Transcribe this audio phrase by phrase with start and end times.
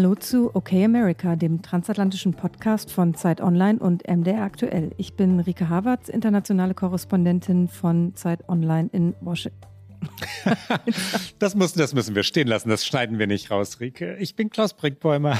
[0.00, 4.92] Hallo zu OK America, dem transatlantischen Podcast von Zeit Online und MDR Aktuell.
[4.96, 9.69] Ich bin Rike Havertz, internationale Korrespondentin von Zeit Online in Washington.
[11.38, 14.16] das, muss, das müssen wir stehen lassen, das schneiden wir nicht raus, Rike.
[14.18, 15.38] Ich bin Klaus Brinkbäumer.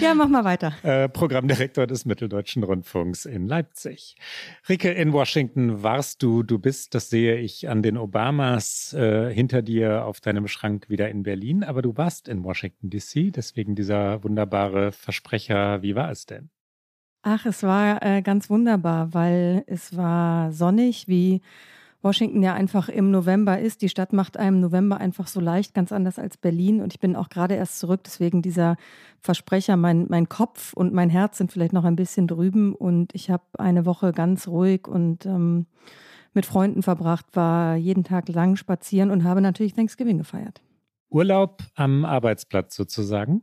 [0.00, 0.74] ja, mach mal weiter.
[0.82, 4.16] Äh, Programmdirektor des Mitteldeutschen Rundfunks in Leipzig.
[4.68, 9.62] Rike, in Washington warst du, du bist, das sehe ich an den Obamas äh, hinter
[9.62, 14.24] dir auf deinem Schrank wieder in Berlin, aber du warst in Washington DC, deswegen dieser
[14.24, 15.82] wunderbare Versprecher.
[15.82, 16.50] Wie war es denn?
[17.22, 21.40] Ach, es war äh, ganz wunderbar, weil es war sonnig wie
[22.02, 23.80] Washington ja einfach im November ist.
[23.82, 26.80] Die Stadt macht einem November einfach so leicht, ganz anders als Berlin.
[26.80, 28.76] Und ich bin auch gerade erst zurück, deswegen dieser
[29.20, 32.74] Versprecher, mein, mein Kopf und mein Herz sind vielleicht noch ein bisschen drüben.
[32.74, 35.66] Und ich habe eine Woche ganz ruhig und ähm,
[36.34, 40.60] mit Freunden verbracht, war jeden Tag lang spazieren und habe natürlich Thanksgiving gefeiert.
[41.10, 43.42] Urlaub am Arbeitsplatz sozusagen?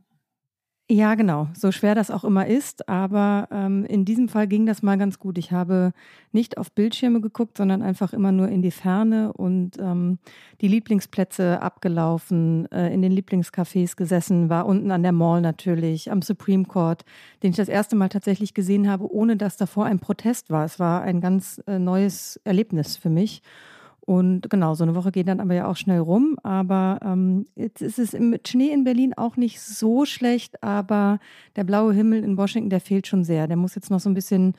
[0.92, 1.46] Ja, genau.
[1.54, 2.88] So schwer das auch immer ist.
[2.88, 5.38] Aber ähm, in diesem Fall ging das mal ganz gut.
[5.38, 5.92] Ich habe
[6.32, 10.18] nicht auf Bildschirme geguckt, sondern einfach immer nur in die Ferne und ähm,
[10.60, 16.22] die Lieblingsplätze abgelaufen, äh, in den Lieblingscafés gesessen, war unten an der Mall natürlich, am
[16.22, 17.04] Supreme Court,
[17.44, 20.64] den ich das erste Mal tatsächlich gesehen habe, ohne dass davor ein Protest war.
[20.64, 23.42] Es war ein ganz äh, neues Erlebnis für mich.
[24.06, 26.36] Und genau, so eine Woche geht dann aber ja auch schnell rum.
[26.42, 31.18] Aber ähm, jetzt ist es mit Schnee in Berlin auch nicht so schlecht, aber
[31.56, 33.46] der blaue Himmel in Washington, der fehlt schon sehr.
[33.46, 34.54] Der muss jetzt noch so ein bisschen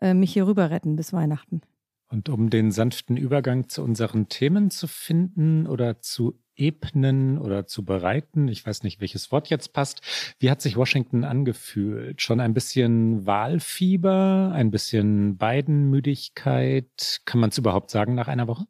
[0.00, 1.60] äh, mich hier rüber retten bis Weihnachten.
[2.08, 7.84] Und um den sanften Übergang zu unseren Themen zu finden oder zu ebnen oder zu
[7.84, 10.00] bereiten, ich weiß nicht, welches Wort jetzt passt,
[10.38, 12.22] wie hat sich Washington angefühlt?
[12.22, 17.20] Schon ein bisschen Wahlfieber, ein bisschen Biden-Müdigkeit?
[17.24, 18.66] Kann man es überhaupt sagen nach einer Woche?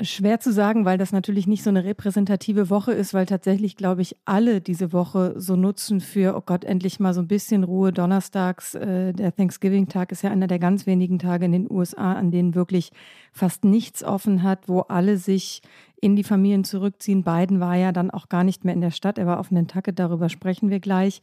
[0.00, 4.02] Schwer zu sagen, weil das natürlich nicht so eine repräsentative Woche ist, weil tatsächlich, glaube
[4.02, 7.92] ich, alle diese Woche so nutzen für, oh Gott, endlich mal so ein bisschen Ruhe.
[7.92, 12.32] Donnerstags, äh, der Thanksgiving-Tag ist ja einer der ganz wenigen Tage in den USA, an
[12.32, 12.90] denen wirklich
[13.32, 15.62] fast nichts offen hat, wo alle sich
[16.00, 17.22] in die Familien zurückziehen.
[17.22, 19.98] Biden war ja dann auch gar nicht mehr in der Stadt, er war auf Nantucket,
[19.98, 21.20] darüber sprechen wir gleich.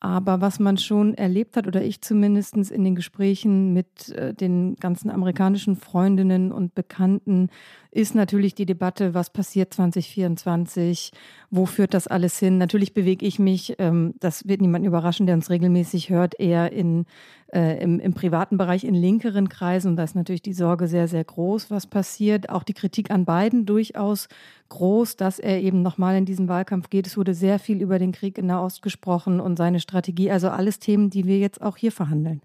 [0.00, 4.76] Aber was man schon erlebt hat, oder ich zumindest in den Gesprächen mit äh, den
[4.76, 7.48] ganzen amerikanischen Freundinnen und Bekannten,
[7.90, 11.12] ist natürlich die Debatte, was passiert 2024,
[11.50, 12.58] wo führt das alles hin?
[12.58, 17.06] Natürlich bewege ich mich, ähm, das wird niemand überraschen, der uns regelmäßig hört, eher in,
[17.52, 19.88] äh, im, im privaten Bereich in linkeren Kreisen.
[19.88, 22.50] Und da ist natürlich die Sorge sehr, sehr groß, was passiert.
[22.50, 24.28] Auch die Kritik an Biden durchaus
[24.68, 27.06] groß, dass er eben nochmal in diesen Wahlkampf geht.
[27.06, 30.30] Es wurde sehr viel über den Krieg in Nahost gesprochen und seine Strategie.
[30.30, 32.42] Also alles Themen, die wir jetzt auch hier verhandeln.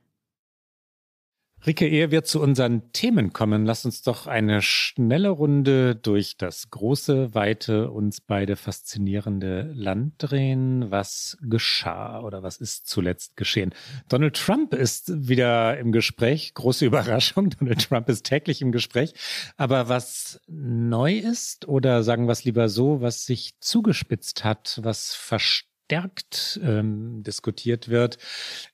[1.65, 6.69] Rike, ehe wir zu unseren Themen kommen, lass uns doch eine schnelle Runde durch das
[6.69, 10.91] große, weite, uns beide faszinierende Land drehen.
[10.91, 13.73] Was geschah oder was ist zuletzt geschehen?
[14.09, 16.53] Donald Trump ist wieder im Gespräch.
[16.53, 17.51] Große Überraschung.
[17.51, 19.13] Donald Trump ist täglich im Gespräch.
[19.55, 25.13] Aber was neu ist oder sagen wir es lieber so, was sich zugespitzt hat, was
[25.13, 28.17] verstärkt verstärkt ähm, diskutiert wird,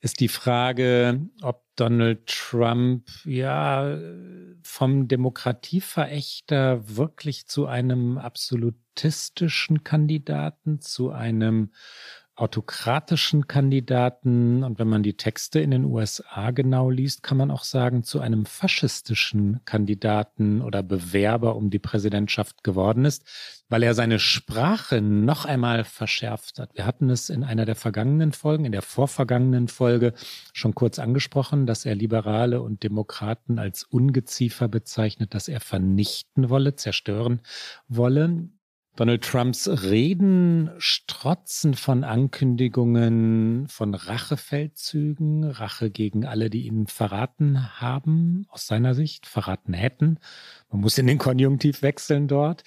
[0.01, 3.97] ist die Frage, ob Donald Trump ja
[4.63, 11.71] vom Demokratieverächter wirklich zu einem absolutistischen Kandidaten, zu einem
[12.39, 17.63] autokratischen Kandidaten und wenn man die Texte in den USA genau liest, kann man auch
[17.63, 23.25] sagen, zu einem faschistischen Kandidaten oder Bewerber um die Präsidentschaft geworden ist,
[23.67, 26.75] weil er seine Sprache noch einmal verschärft hat.
[26.75, 30.13] Wir hatten es in einer der vergangenen Folgen, in der vorvergangenen Folge
[30.53, 36.75] schon kurz angesprochen, dass er Liberale und Demokraten als Ungeziefer bezeichnet, dass er vernichten wolle,
[36.75, 37.41] zerstören
[37.87, 38.49] wolle.
[38.99, 48.45] Donald Trumps Reden strotzen von Ankündigungen von Rachefeldzügen, Rache gegen alle, die ihn verraten haben,
[48.49, 50.19] aus seiner Sicht, verraten hätten.
[50.69, 52.63] Man muss in den Konjunktiv wechseln dort.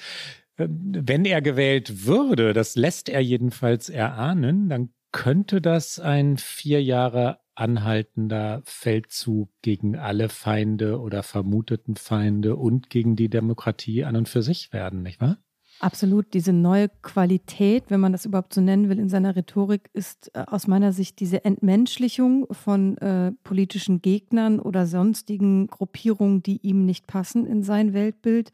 [0.57, 6.83] Ähm, wenn er gewählt würde, das lässt er jedenfalls erahnen, dann könnte das ein vier
[6.83, 14.31] Jahre anhaltender Feldzug gegen alle Feinde oder vermuteten Feinde und gegen die Demokratie an und
[14.31, 15.37] für sich werden, nicht wahr?
[15.83, 16.33] Absolut.
[16.33, 20.45] Diese neue Qualität, wenn man das überhaupt so nennen will, in seiner Rhetorik ist äh,
[20.47, 27.09] aus meiner Sicht diese Entmenschlichung von äh, politischen Gegnern oder sonstigen Gruppierungen, die ihm nicht
[27.09, 28.53] passen in sein Weltbild.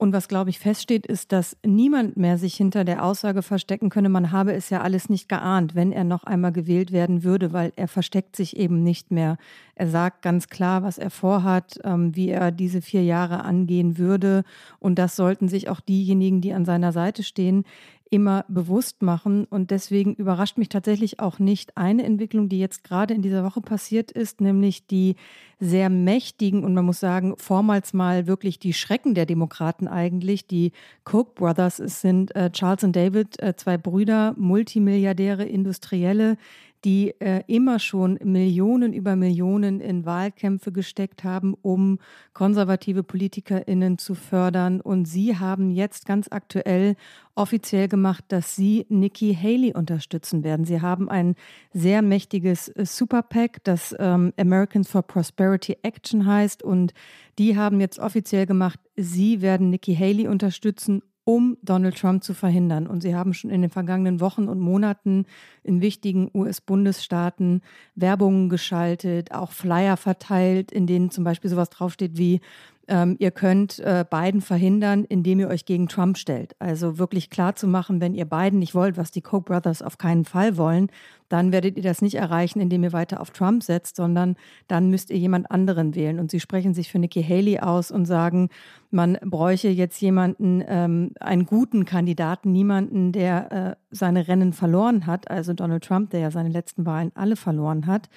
[0.00, 4.08] Und was, glaube ich, feststeht, ist, dass niemand mehr sich hinter der Aussage verstecken könne,
[4.08, 7.72] man habe es ja alles nicht geahnt, wenn er noch einmal gewählt werden würde, weil
[7.74, 9.38] er versteckt sich eben nicht mehr.
[9.74, 14.44] Er sagt ganz klar, was er vorhat, ähm, wie er diese vier Jahre angehen würde.
[14.78, 17.64] Und das sollten sich auch diejenigen, die an seiner Seite stehen,
[18.10, 19.44] immer bewusst machen.
[19.44, 23.60] Und deswegen überrascht mich tatsächlich auch nicht eine Entwicklung, die jetzt gerade in dieser Woche
[23.60, 25.16] passiert ist, nämlich die
[25.60, 30.46] sehr mächtigen und man muss sagen, vormals mal wirklich die Schrecken der Demokraten eigentlich.
[30.46, 30.72] Die
[31.02, 36.36] Koch Brothers, es sind äh, Charles und David, äh, zwei Brüder, Multimilliardäre, Industrielle,
[36.84, 41.98] die äh, immer schon Millionen über Millionen in Wahlkämpfe gesteckt haben, um
[42.32, 44.80] konservative PolitikerInnen zu fördern.
[44.80, 46.94] Und sie haben jetzt ganz aktuell
[47.34, 50.64] offiziell gemacht, dass sie Nikki Haley unterstützen werden.
[50.64, 51.34] Sie haben ein
[51.72, 56.62] sehr mächtiges äh, Super PAC, das ähm, Americans for Prosperity Action heißt.
[56.62, 56.94] Und
[57.38, 62.86] die haben jetzt offiziell gemacht, sie werden Nikki Haley unterstützen um Donald Trump zu verhindern.
[62.86, 65.26] Und sie haben schon in den vergangenen Wochen und Monaten
[65.62, 67.60] in wichtigen US-Bundesstaaten
[67.94, 72.40] Werbungen geschaltet, auch Flyer verteilt, in denen zum Beispiel sowas draufsteht wie
[72.88, 76.56] ähm, ihr könnt äh, Biden verhindern, indem ihr euch gegen Trump stellt.
[76.58, 79.98] Also wirklich klar zu machen, wenn ihr Biden nicht wollt, was die Koch Brothers auf
[79.98, 80.88] keinen Fall wollen,
[81.28, 84.36] dann werdet ihr das nicht erreichen, indem ihr weiter auf Trump setzt, sondern
[84.66, 86.18] dann müsst ihr jemand anderen wählen.
[86.18, 88.48] Und sie sprechen sich für Nikki Haley aus und sagen,
[88.90, 95.30] man bräuche jetzt jemanden, ähm, einen guten Kandidaten, niemanden, der äh, seine Rennen verloren hat,
[95.30, 98.08] also Donald Trump, der ja seine letzten Wahlen alle verloren hat.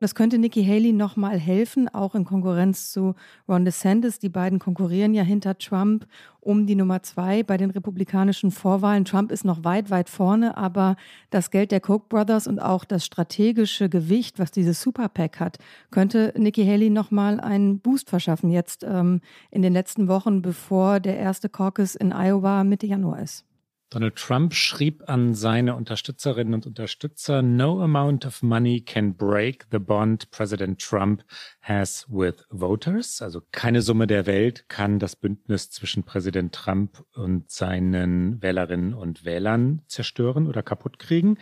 [0.00, 3.14] Das könnte Nikki Haley nochmal helfen, auch in Konkurrenz zu
[3.46, 4.18] Ron DeSantis.
[4.18, 6.06] Die beiden konkurrieren ja hinter Trump
[6.40, 9.04] um die Nummer zwei bei den republikanischen Vorwahlen.
[9.04, 10.96] Trump ist noch weit, weit vorne, aber
[11.28, 15.58] das Geld der Koch Brothers und auch das strategische Gewicht, was dieses Super PAC hat,
[15.90, 19.20] könnte Nikki Haley nochmal einen Boost verschaffen jetzt ähm,
[19.50, 23.44] in den letzten Wochen, bevor der erste Caucus in Iowa Mitte Januar ist.
[23.90, 29.80] Donald Trump schrieb an seine Unterstützerinnen und Unterstützer, No amount of money can break the
[29.80, 31.24] bond President Trump
[31.60, 33.20] has with voters.
[33.20, 39.24] Also keine Summe der Welt kann das Bündnis zwischen Präsident Trump und seinen Wählerinnen und
[39.24, 41.38] Wählern zerstören oder kaputt kriegen.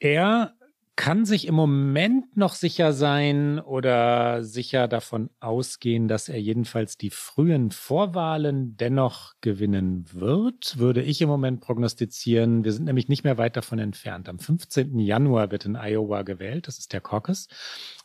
[0.00, 0.56] Er
[0.94, 7.10] kann sich im Moment noch sicher sein oder sicher davon ausgehen, dass er jedenfalls die
[7.10, 12.64] frühen Vorwahlen dennoch gewinnen wird, würde ich im Moment prognostizieren.
[12.64, 14.28] Wir sind nämlich nicht mehr weit davon entfernt.
[14.28, 14.98] Am 15.
[14.98, 16.68] Januar wird in Iowa gewählt.
[16.68, 17.48] Das ist der Caucus.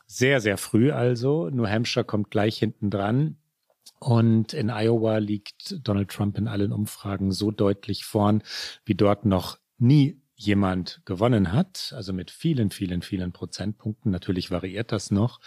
[0.06, 1.50] Sehr, sehr früh also.
[1.50, 3.36] New Hampshire kommt gleich hinten dran.
[4.00, 8.42] Und in Iowa liegt Donald Trump in allen Umfragen so deutlich vorn,
[8.84, 14.12] wie dort noch nie jemand gewonnen hat, also mit vielen, vielen, vielen Prozentpunkten.
[14.12, 15.40] Natürlich variiert das noch.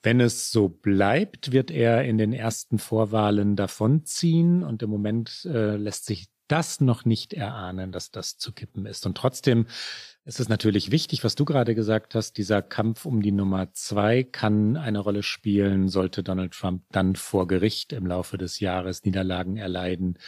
[0.00, 5.76] Wenn es so bleibt, wird er in den ersten Vorwahlen davonziehen und im Moment äh,
[5.76, 9.04] lässt sich das noch nicht erahnen, dass das zu kippen ist.
[9.06, 9.66] Und trotzdem
[10.24, 12.38] ist es natürlich wichtig, was du gerade gesagt hast.
[12.38, 17.48] Dieser Kampf um die Nummer zwei kann eine Rolle spielen, sollte Donald Trump dann vor
[17.48, 20.18] Gericht im Laufe des Jahres Niederlagen erleiden,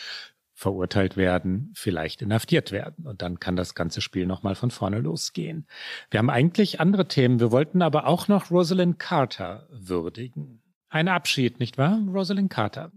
[0.61, 3.07] verurteilt werden, vielleicht inhaftiert werden.
[3.07, 5.67] Und dann kann das ganze Spiel nochmal von vorne losgehen.
[6.11, 7.41] Wir haben eigentlich andere Themen.
[7.41, 10.61] Wir wollten aber auch noch Rosalind Carter würdigen.
[10.91, 11.99] Ein Abschied, nicht wahr?
[12.07, 12.93] Rosalind Carter.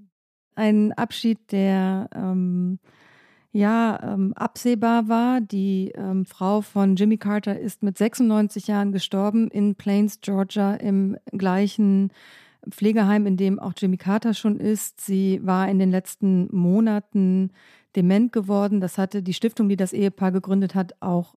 [0.56, 2.80] Ein Abschied, der ähm,
[3.54, 5.40] ja ähm, absehbar war.
[5.40, 11.16] Die ähm, Frau von Jimmy Carter ist mit 96 Jahren gestorben in Plains, Georgia, im
[11.32, 12.12] gleichen
[12.70, 15.02] Pflegeheim, in dem auch Jimmy Carter schon ist.
[15.02, 17.52] Sie war in den letzten Monaten
[17.96, 18.82] dement geworden.
[18.82, 21.36] Das hatte die Stiftung, die das Ehepaar gegründet hat, auch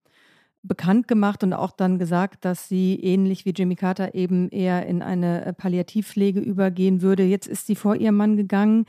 [0.63, 5.03] bekannt gemacht und auch dann gesagt, dass sie ähnlich wie Jimmy Carter eben eher in
[5.03, 7.23] eine Palliativpflege übergehen würde.
[7.23, 8.87] Jetzt ist sie vor ihrem Mann gegangen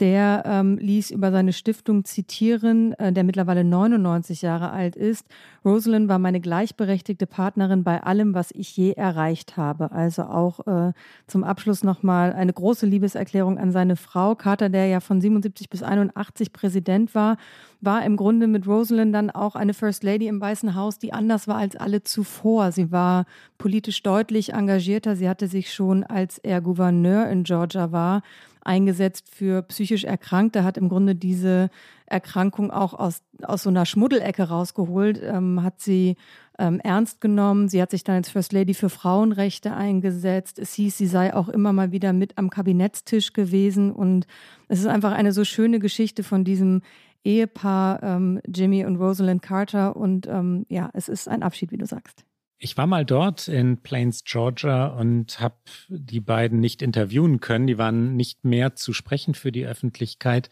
[0.00, 5.26] der ähm, ließ über seine Stiftung zitieren, äh, der mittlerweile 99 Jahre alt ist.
[5.64, 9.92] Rosalind war meine gleichberechtigte Partnerin bei allem, was ich je erreicht habe.
[9.92, 10.92] Also auch äh,
[11.26, 14.34] zum Abschluss nochmal eine große Liebeserklärung an seine Frau.
[14.34, 17.36] Carter, der ja von 77 bis 81 Präsident war,
[17.82, 21.46] war im Grunde mit Rosalind dann auch eine First Lady im Weißen Haus, die anders
[21.46, 22.72] war als alle zuvor.
[22.72, 23.26] Sie war
[23.58, 25.14] politisch deutlich engagierter.
[25.14, 28.22] Sie hatte sich schon, als er Gouverneur in Georgia war,
[28.62, 31.70] eingesetzt für psychisch Erkrankte, hat im Grunde diese
[32.06, 36.16] Erkrankung auch aus, aus so einer Schmuddelecke rausgeholt, ähm, hat sie
[36.58, 37.68] ähm, ernst genommen.
[37.68, 40.58] Sie hat sich dann als First Lady für Frauenrechte eingesetzt.
[40.58, 43.92] Es hieß, sie sei auch immer mal wieder mit am Kabinettstisch gewesen.
[43.92, 44.26] Und
[44.68, 46.82] es ist einfach eine so schöne Geschichte von diesem
[47.24, 49.96] Ehepaar ähm, Jimmy und Rosalind Carter.
[49.96, 52.24] Und ähm, ja, es ist ein Abschied, wie du sagst.
[52.62, 55.56] Ich war mal dort in Plains, Georgia und habe
[55.88, 57.66] die beiden nicht interviewen können.
[57.66, 60.50] Die waren nicht mehr zu sprechen für die Öffentlichkeit,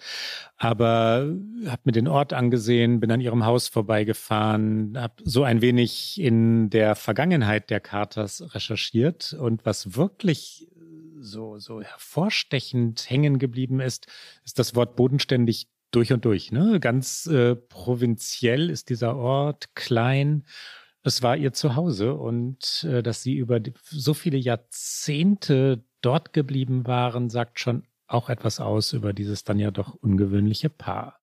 [0.56, 1.30] aber
[1.66, 6.70] habe mir den Ort angesehen, bin an ihrem Haus vorbeigefahren, habe so ein wenig in
[6.70, 10.66] der Vergangenheit der Carters recherchiert und was wirklich
[11.20, 14.06] so so hervorstechend hängen geblieben ist,
[14.46, 16.52] ist das Wort bodenständig durch und durch.
[16.52, 16.80] Ne?
[16.80, 20.44] Ganz äh, provinziell ist dieser Ort, klein
[21.02, 26.86] es war ihr Zuhause und äh, dass sie über die, so viele Jahrzehnte dort geblieben
[26.86, 31.20] waren, sagt schon auch etwas aus über dieses dann ja doch ungewöhnliche Paar.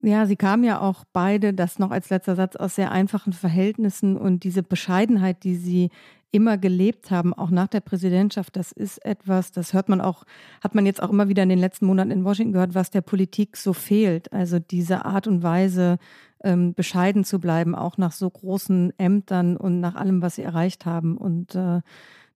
[0.00, 4.16] Ja, sie kamen ja auch beide, das noch als letzter Satz, aus sehr einfachen Verhältnissen
[4.16, 5.90] und diese Bescheidenheit, die sie
[6.30, 10.24] immer gelebt haben, auch nach der Präsidentschaft, das ist etwas, das hört man auch,
[10.62, 13.00] hat man jetzt auch immer wieder in den letzten Monaten in Washington gehört, was der
[13.00, 14.32] Politik so fehlt.
[14.32, 15.98] Also diese Art und Weise,
[16.44, 20.86] ähm, bescheiden zu bleiben, auch nach so großen Ämtern und nach allem, was sie erreicht
[20.86, 21.16] haben.
[21.16, 21.80] Und äh,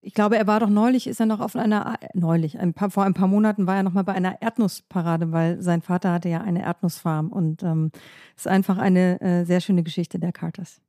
[0.01, 2.91] ich glaube, er war doch neulich, ist er noch auf einer, äh, neulich, ein paar,
[2.91, 6.29] vor ein paar Monaten war er noch mal bei einer Erdnussparade, weil sein Vater hatte
[6.29, 7.93] ja eine Erdnussfarm und ähm,
[8.37, 10.81] ist einfach eine äh, sehr schöne Geschichte der Carters.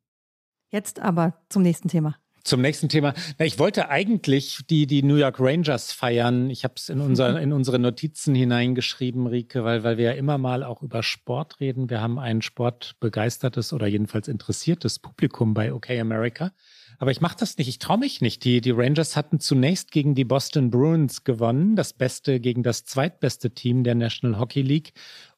[0.69, 2.15] Jetzt aber zum nächsten Thema.
[2.43, 3.13] Zum nächsten Thema.
[3.39, 6.49] Ich wollte eigentlich die, die New York Rangers feiern.
[6.49, 10.37] Ich habe es in, unser, in unsere Notizen hineingeschrieben, Rike, weil, weil wir ja immer
[10.37, 11.89] mal auch über Sport reden.
[11.89, 16.51] Wir haben ein sportbegeistertes oder jedenfalls interessiertes Publikum bei OK America.
[16.99, 17.69] Aber ich mache das nicht.
[17.69, 18.43] Ich traue mich nicht.
[18.43, 23.51] Die, die Rangers hatten zunächst gegen die Boston Bruins gewonnen, das Beste gegen das zweitbeste
[23.51, 24.93] Team der National Hockey League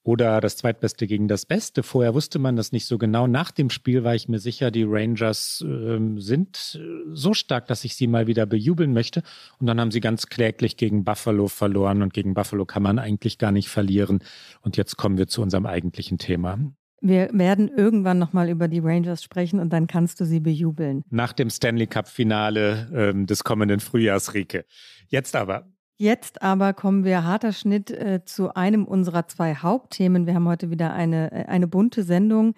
[0.05, 1.81] oder das zweitbeste gegen das Beste.
[1.81, 3.25] Vorher wusste man das nicht so genau.
[3.25, 6.79] Nach dem Spiel war ich mir sicher, die Rangers äh, sind äh,
[7.11, 9.23] so stark, dass ich sie mal wieder bejubeln möchte.
[9.59, 13.39] Und dann haben sie ganz kläglich gegen Buffalo verloren und gegen Buffalo kann man eigentlich
[13.39, 14.19] gar nicht verlieren.
[14.61, 16.59] Und jetzt kommen wir zu unserem eigentlichen Thema.
[17.01, 21.03] Wir werden irgendwann nochmal über die Rangers sprechen und dann kannst du sie bejubeln.
[21.09, 24.65] Nach dem Stanley Cup-Finale ähm, des kommenden Frühjahrs, Rike.
[25.07, 30.25] Jetzt aber, Jetzt aber kommen wir harter Schnitt äh, zu einem unserer zwei Hauptthemen.
[30.25, 32.53] Wir haben heute wieder eine, äh, eine bunte Sendung.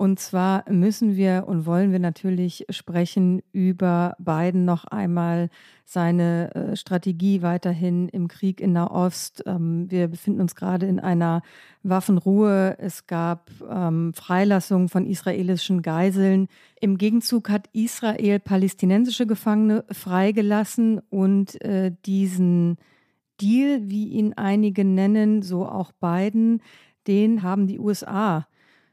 [0.00, 5.50] Und zwar müssen wir und wollen wir natürlich sprechen über Biden noch einmal
[5.84, 9.42] seine äh, Strategie weiterhin im Krieg in Nahost.
[9.44, 11.42] Ähm, wir befinden uns gerade in einer
[11.82, 12.78] Waffenruhe.
[12.78, 16.48] Es gab ähm, Freilassung von israelischen Geiseln.
[16.80, 22.78] Im Gegenzug hat Israel palästinensische Gefangene freigelassen und äh, diesen
[23.38, 26.62] Deal, wie ihn einige nennen, so auch Biden,
[27.06, 28.46] den haben die USA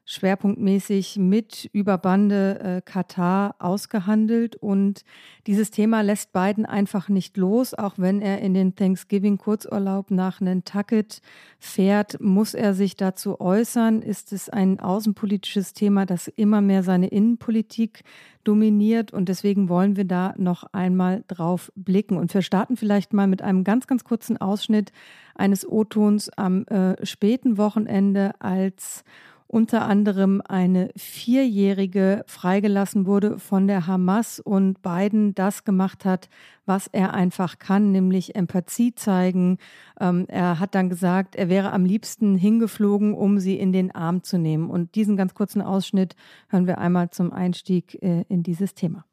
[0.08, 4.56] schwerpunktmäßig mit über Bande äh, Katar ausgehandelt.
[4.56, 5.04] Und
[5.48, 7.74] dieses Thema lässt Biden einfach nicht los.
[7.74, 11.22] Auch wenn er in den Thanksgiving-Kurzurlaub nach Nantucket
[11.60, 14.02] fährt, muss er sich dazu äußern.
[14.02, 18.06] Ist es ein außenpolitisches Thema, das immer mehr seine Innenpolitik
[18.46, 19.12] dominiert.
[19.12, 22.16] Und deswegen wollen wir da noch einmal drauf blicken.
[22.16, 24.94] Und wir starten vielleicht mal mit einem ganz, ganz kurzen Ausschnitt
[25.36, 29.04] eines O-Tons am äh, späten Wochenende, als
[29.48, 36.30] unter anderem eine Vierjährige freigelassen wurde von der Hamas und Biden das gemacht hat,
[36.66, 39.58] was er einfach kann, nämlich Empathie zeigen.
[40.00, 44.24] Ähm, er hat dann gesagt, er wäre am liebsten hingeflogen, um sie in den Arm
[44.24, 44.70] zu nehmen.
[44.70, 46.16] Und diesen ganz kurzen Ausschnitt
[46.50, 49.06] hören wir einmal zum Einstieg äh, in dieses Thema.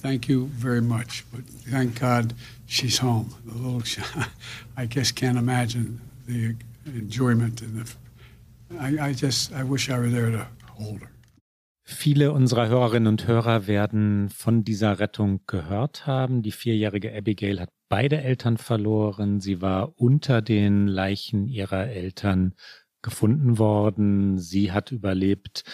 [0.00, 2.34] Thank you very much, but thank God
[2.66, 3.26] she's home.
[4.76, 6.56] I just can't imagine the
[6.86, 8.01] enjoyment and the
[8.80, 10.46] I, I just, I wish I were there to
[10.78, 11.08] hold her.
[11.84, 16.42] Viele unserer Hörerinnen und Hörer werden von dieser Rettung gehört haben.
[16.42, 19.40] Die vierjährige Abigail hat beide Eltern verloren.
[19.40, 22.54] Sie war unter den Leichen ihrer Eltern
[23.02, 24.38] gefunden worden.
[24.38, 25.64] Sie hat überlebt.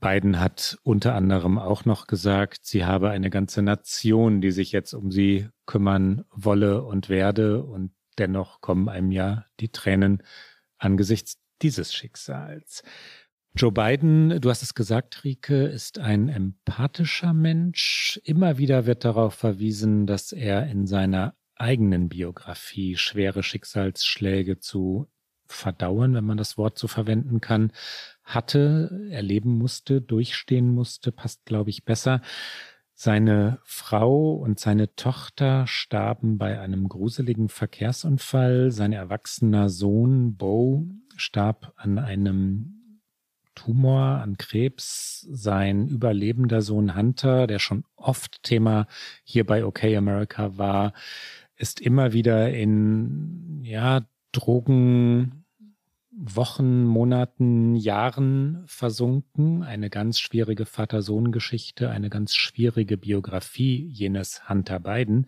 [0.00, 4.92] Biden hat unter anderem auch noch gesagt, sie habe eine ganze Nation, die sich jetzt
[4.92, 7.62] um sie kümmern wolle und werde.
[7.62, 10.22] Und dennoch kommen einem ja die Tränen
[10.76, 12.82] angesichts dieses Schicksals.
[13.54, 18.20] Joe Biden, du hast es gesagt, Rike, ist ein empathischer Mensch.
[18.22, 25.08] Immer wieder wird darauf verwiesen, dass er in seiner eigenen Biografie schwere Schicksalsschläge zu
[25.46, 27.72] verdauern, wenn man das Wort so verwenden kann,
[28.24, 32.20] hatte, erleben musste, durchstehen musste, passt, glaube ich, besser.
[32.92, 38.70] Seine Frau und seine Tochter starben bei einem gruseligen Verkehrsunfall.
[38.70, 40.86] Sein erwachsener Sohn Bo
[41.16, 42.76] starb an einem
[43.54, 45.26] Tumor, an Krebs.
[45.30, 48.86] Sein überlebender Sohn Hunter, der schon oft Thema
[49.24, 50.92] hier bei OK America war,
[51.56, 55.44] ist immer wieder in ja, Drogen
[56.18, 59.62] Wochen, Monaten, Jahren versunken.
[59.62, 65.26] Eine ganz schwierige Vater-Sohn-Geschichte, eine ganz schwierige Biografie jenes Hunter Biden.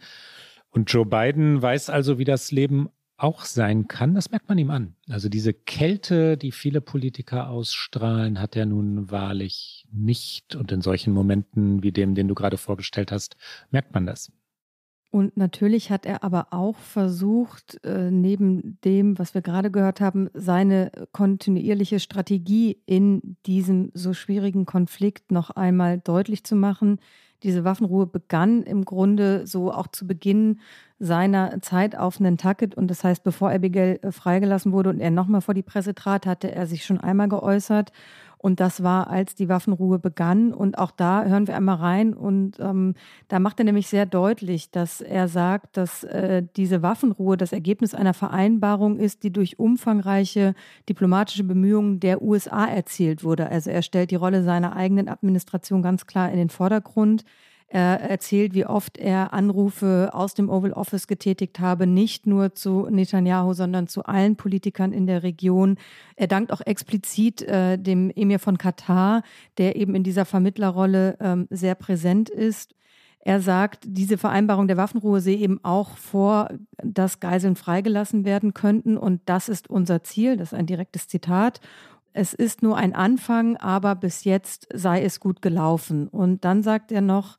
[0.71, 4.15] Und Joe Biden weiß also, wie das Leben auch sein kann.
[4.15, 4.95] Das merkt man ihm an.
[5.11, 10.55] Also diese Kälte, die viele Politiker ausstrahlen, hat er nun wahrlich nicht.
[10.55, 13.37] Und in solchen Momenten wie dem, den du gerade vorgestellt hast,
[13.71, 14.33] merkt man das.
[15.11, 20.29] Und natürlich hat er aber auch versucht, äh, neben dem, was wir gerade gehört haben,
[20.35, 27.01] seine kontinuierliche Strategie in diesem so schwierigen Konflikt noch einmal deutlich zu machen.
[27.43, 30.61] Diese Waffenruhe begann im Grunde so auch zu Beginn
[30.99, 32.75] seiner Zeit auf Nantucket.
[32.75, 36.27] Und das heißt, bevor Abigail äh, freigelassen wurde und er nochmal vor die Presse trat,
[36.27, 37.93] hatte er sich schon einmal geäußert.
[38.39, 40.55] Und das war, als die Waffenruhe begann.
[40.55, 42.15] Und auch da hören wir einmal rein.
[42.15, 42.95] Und ähm,
[43.27, 47.95] da macht er nämlich sehr deutlich, dass er sagt, dass äh, diese Waffenruhe das Ergebnis
[47.95, 50.55] einer Vereinbarung ist, die durch umfangreiche
[50.89, 53.49] diplomatische Bemühungen der USA erzielt wurde.
[53.51, 57.25] Also er stellt die Rolle seiner eigenen Administration ganz klar in den Vordergrund.
[57.71, 62.89] Er erzählt, wie oft er Anrufe aus dem Oval Office getätigt habe, nicht nur zu
[62.91, 65.77] Netanyahu, sondern zu allen Politikern in der Region.
[66.17, 69.23] Er dankt auch explizit äh, dem Emir von Katar,
[69.59, 72.75] der eben in dieser Vermittlerrolle ähm, sehr präsent ist.
[73.21, 76.49] Er sagt, diese Vereinbarung der Waffenruhe sehe eben auch vor,
[76.83, 78.97] dass Geiseln freigelassen werden könnten.
[78.97, 80.39] Und das ist unser Ziel.
[80.39, 81.61] Das ist ein direktes Zitat
[82.19, 86.09] es ist nur ein Anfang, aber bis jetzt sei es gut gelaufen.
[86.09, 87.39] Und dann sagt er noch,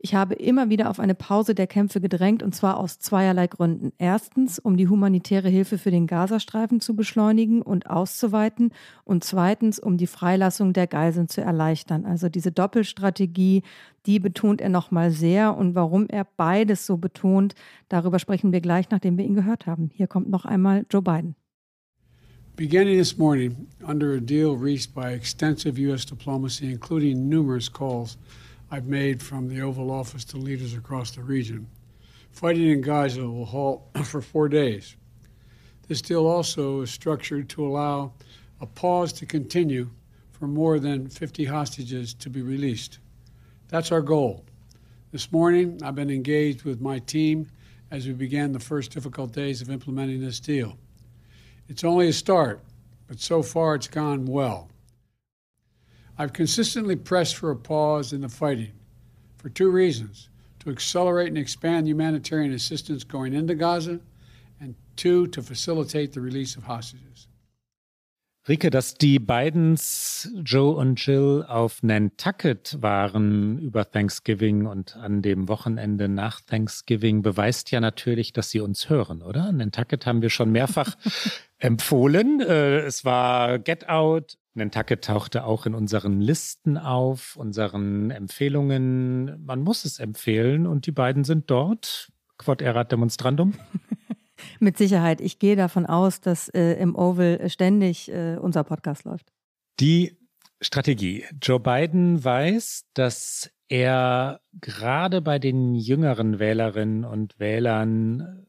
[0.00, 3.90] ich habe immer wieder auf eine Pause der Kämpfe gedrängt, und zwar aus zweierlei Gründen.
[3.96, 8.72] Erstens, um die humanitäre Hilfe für den Gazastreifen zu beschleunigen und auszuweiten.
[9.02, 12.04] Und zweitens, um die Freilassung der Geiseln zu erleichtern.
[12.04, 13.62] Also diese Doppelstrategie,
[14.04, 15.56] die betont er nochmal sehr.
[15.56, 17.54] Und warum er beides so betont,
[17.88, 19.90] darüber sprechen wir gleich, nachdem wir ihn gehört haben.
[19.94, 21.34] Hier kommt noch einmal Joe Biden.
[22.58, 26.04] Beginning this morning, under a deal reached by extensive U.S.
[26.04, 28.16] diplomacy, including numerous calls
[28.68, 31.68] I've made from the Oval Office to leaders across the region,
[32.32, 34.96] fighting in Gaza will halt for four days.
[35.86, 38.12] This deal also is structured to allow
[38.60, 39.88] a pause to continue
[40.32, 42.98] for more than 50 hostages to be released.
[43.68, 44.44] That's our goal.
[45.12, 47.52] This morning, I've been engaged with my team
[47.92, 50.76] as we began the first difficult days of implementing this deal.
[51.68, 52.64] It's only a start,
[53.06, 54.70] but so far it's gone well.
[56.16, 58.72] I've consistently pressed for a pause in the fighting
[59.36, 60.28] for two reasons
[60.60, 64.00] to accelerate and expand humanitarian assistance going into Gaza,
[64.60, 67.27] and two, to facilitate the release of hostages.
[68.48, 75.48] Rike, dass die Bidens, Joe und Jill auf Nantucket waren über Thanksgiving und an dem
[75.48, 79.52] Wochenende nach Thanksgiving, beweist ja natürlich, dass sie uns hören, oder?
[79.52, 80.96] Nantucket haben wir schon mehrfach
[81.58, 82.40] empfohlen.
[82.40, 84.38] Äh, es war Get Out.
[84.54, 89.44] Nantucket tauchte auch in unseren Listen auf, unseren Empfehlungen.
[89.44, 92.10] Man muss es empfehlen und die beiden sind dort.
[92.38, 93.52] Quod erat demonstrandum.
[94.60, 95.20] Mit Sicherheit.
[95.20, 99.32] Ich gehe davon aus, dass äh, im Oval ständig äh, unser Podcast läuft.
[99.80, 100.16] Die
[100.60, 101.24] Strategie.
[101.40, 108.46] Joe Biden weiß, dass er gerade bei den jüngeren Wählerinnen und Wählern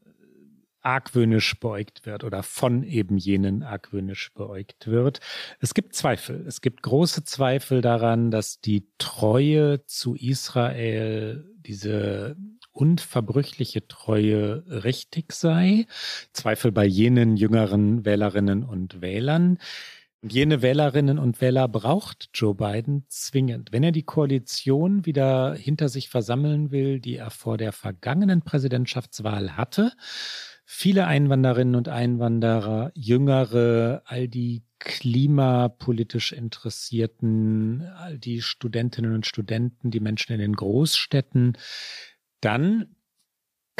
[0.82, 5.20] argwöhnisch beäugt wird oder von eben jenen argwöhnisch beäugt wird.
[5.60, 6.46] Es gibt Zweifel.
[6.46, 12.36] Es gibt große Zweifel daran, dass die Treue zu Israel, diese
[12.72, 15.86] unverbrüchliche Treue richtig sei.
[16.32, 19.58] Zweifel bei jenen jüngeren Wählerinnen und Wählern.
[20.22, 23.72] Und jene Wählerinnen und Wähler braucht Joe Biden zwingend.
[23.72, 29.56] Wenn er die Koalition wieder hinter sich versammeln will, die er vor der vergangenen Präsidentschaftswahl
[29.56, 29.92] hatte,
[30.66, 40.00] viele Einwanderinnen und Einwanderer, Jüngere, all die klimapolitisch Interessierten, all die Studentinnen und Studenten, die
[40.00, 41.56] Menschen in den Großstädten,
[42.40, 42.94] dann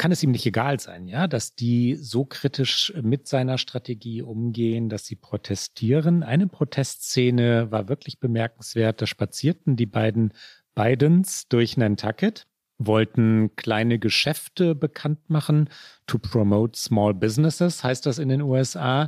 [0.01, 4.89] kann es ihm nicht egal sein, ja, dass die so kritisch mit seiner Strategie umgehen,
[4.89, 6.23] dass sie protestieren.
[6.23, 8.99] Eine Protestszene war wirklich bemerkenswert.
[8.99, 10.33] Da spazierten die beiden
[10.73, 12.47] Bidens durch Nantucket,
[12.79, 15.69] wollten kleine Geschäfte bekannt machen,
[16.07, 19.07] to promote small businesses, heißt das in den USA.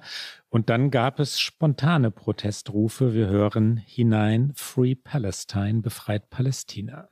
[0.50, 3.16] Und dann gab es spontane Protestrufe.
[3.16, 7.10] Wir hören hinein, Free Palestine, befreit Palästina.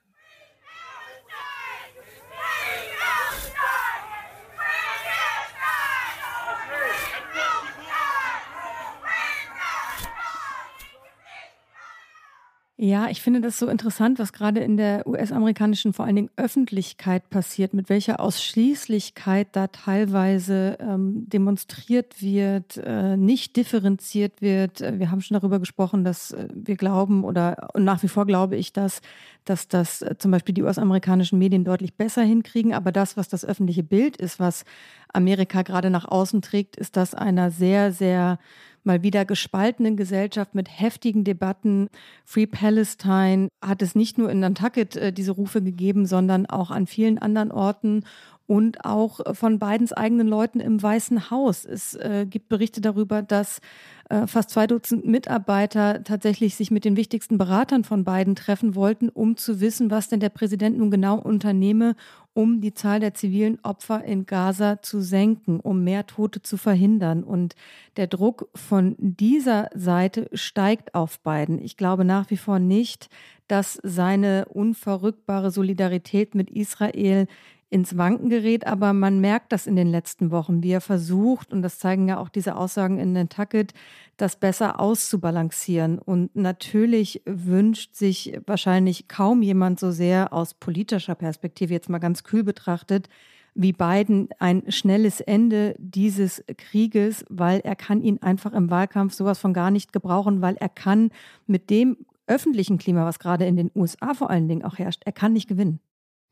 [12.84, 17.30] Ja, ich finde das so interessant, was gerade in der US-amerikanischen, vor allen Dingen Öffentlichkeit
[17.30, 24.82] passiert, mit welcher Ausschließlichkeit da teilweise ähm, demonstriert wird, äh, nicht differenziert wird.
[24.82, 28.56] Äh, wir haben schon darüber gesprochen, dass äh, wir glauben oder nach wie vor glaube
[28.56, 29.02] ich, dass,
[29.46, 32.74] dass das äh, zum Beispiel die US-amerikanischen Medien deutlich besser hinkriegen.
[32.74, 34.65] Aber das, was das öffentliche Bild ist, was
[35.13, 38.39] Amerika gerade nach außen trägt, ist das einer sehr, sehr
[38.84, 41.88] mal wieder gespaltenen Gesellschaft mit heftigen Debatten.
[42.26, 46.88] Free Palestine hat es nicht nur in Nantucket äh, diese Rufe gegeben, sondern auch an
[46.88, 48.04] vielen anderen Orten
[48.47, 51.63] und auch von Bidens eigenen Leuten im Weißen Haus.
[51.63, 53.62] Es äh, gibt Berichte darüber, dass
[54.10, 59.08] äh, fast zwei Dutzend Mitarbeiter tatsächlich sich mit den wichtigsten Beratern von Biden treffen wollten,
[59.08, 61.95] um zu wissen, was denn der Präsident nun genau unternehme,
[62.34, 67.24] um die Zahl der zivilen Opfer in Gaza zu senken, um mehr Tote zu verhindern.
[67.24, 67.56] Und
[67.98, 71.60] der Druck von dieser Seite steigt auf Biden.
[71.60, 73.10] Ich glaube nach wie vor nicht,
[73.48, 77.28] dass seine unverrückbare Solidarität mit Israel
[77.72, 81.62] ins Wanken gerät, aber man merkt das in den letzten Wochen, wie er versucht, und
[81.62, 83.74] das zeigen ja auch diese Aussagen in Nantucket,
[84.18, 85.98] das besser auszubalancieren.
[85.98, 92.24] Und natürlich wünscht sich wahrscheinlich kaum jemand so sehr aus politischer Perspektive, jetzt mal ganz
[92.24, 93.08] kühl betrachtet,
[93.56, 99.40] wie Biden ein schnelles Ende dieses Krieges, weil er kann ihn einfach im Wahlkampf sowas
[99.40, 101.10] von gar nicht gebrauchen, weil er kann
[101.48, 105.14] mit dem öffentlichen Klima, was gerade in den USA vor allen Dingen auch herrscht, er
[105.14, 105.80] kann nicht gewinnen.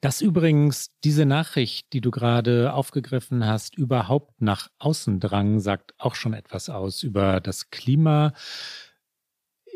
[0.01, 6.15] Dass übrigens diese Nachricht, die du gerade aufgegriffen hast, überhaupt nach außen drang, sagt auch
[6.15, 8.31] schon etwas aus über das Klima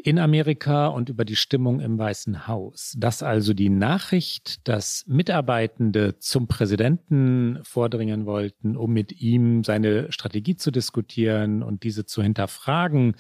[0.04, 2.94] in Amerika und über die Stimmung im Weißen Haus.
[2.98, 10.58] Dass also die Nachricht, dass Mitarbeitende zum Präsidenten vordringen wollten, um mit ihm seine Strategie
[10.58, 13.16] zu diskutieren und diese zu hinterfragen,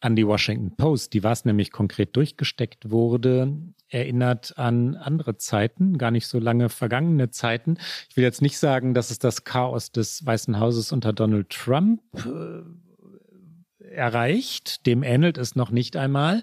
[0.00, 3.56] an die Washington Post, die war es nämlich konkret durchgesteckt wurde,
[3.88, 7.78] erinnert an andere Zeiten, gar nicht so lange vergangene Zeiten.
[8.10, 12.02] Ich will jetzt nicht sagen, dass es das Chaos des Weißen Hauses unter Donald Trump
[12.16, 12.62] äh,
[13.94, 14.86] erreicht.
[14.86, 16.42] Dem ähnelt es noch nicht einmal.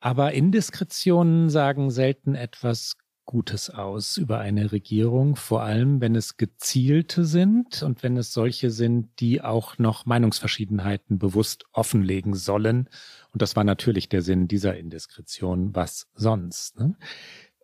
[0.00, 7.24] Aber Indiskretionen sagen selten etwas Gutes aus über eine Regierung, vor allem wenn es gezielte
[7.24, 12.88] sind und wenn es solche sind, die auch noch Meinungsverschiedenheiten bewusst offenlegen sollen.
[13.32, 15.74] Und das war natürlich der Sinn dieser Indiskretion.
[15.74, 16.78] Was sonst?
[16.78, 16.96] Ne?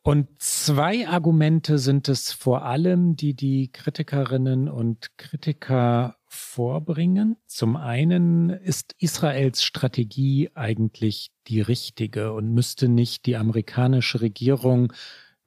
[0.03, 7.37] Und zwei Argumente sind es vor allem, die die Kritikerinnen und Kritiker vorbringen.
[7.47, 14.93] Zum einen ist Israels Strategie eigentlich die richtige und müsste nicht die amerikanische Regierung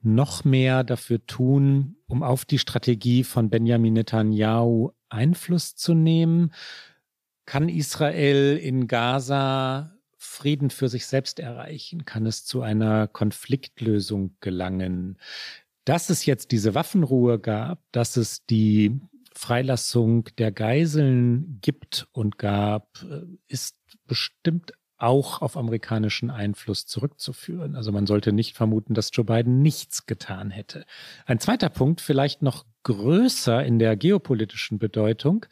[0.02, 6.52] noch mehr dafür tun, um auf die Strategie von Benjamin Netanyahu Einfluss zu nehmen?
[7.46, 12.04] Kann Israel in Gaza Frieden für sich selbst erreichen?
[12.04, 15.18] Kann es zu einer Konfliktlösung gelangen?
[15.86, 19.00] Dass es jetzt diese Waffenruhe gab, dass es die
[19.34, 27.74] Freilassung der Geiseln gibt und gab, äh, ist bestimmt auch auf amerikanischen Einfluss zurückzuführen.
[27.74, 30.86] Also man sollte nicht vermuten, dass Joe Biden nichts getan hätte.
[31.26, 35.46] Ein zweiter Punkt, vielleicht noch größer in der geopolitischen Bedeutung,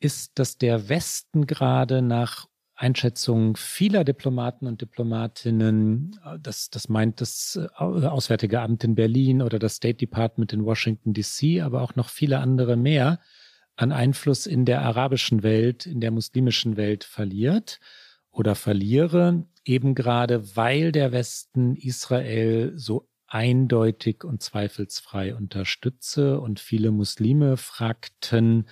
[0.00, 2.48] ist, dass der Westen gerade nach
[2.80, 9.76] Einschätzung vieler Diplomaten und Diplomatinnen, das, das meint das Auswärtige Amt in Berlin oder das
[9.76, 13.18] State Department in Washington DC, aber auch noch viele andere mehr,
[13.74, 17.80] an Einfluss in der arabischen Welt, in der muslimischen Welt verliert
[18.30, 26.92] oder verliere, eben gerade weil der Westen Israel so eindeutig und zweifelsfrei unterstütze und viele
[26.92, 28.68] Muslime fragten,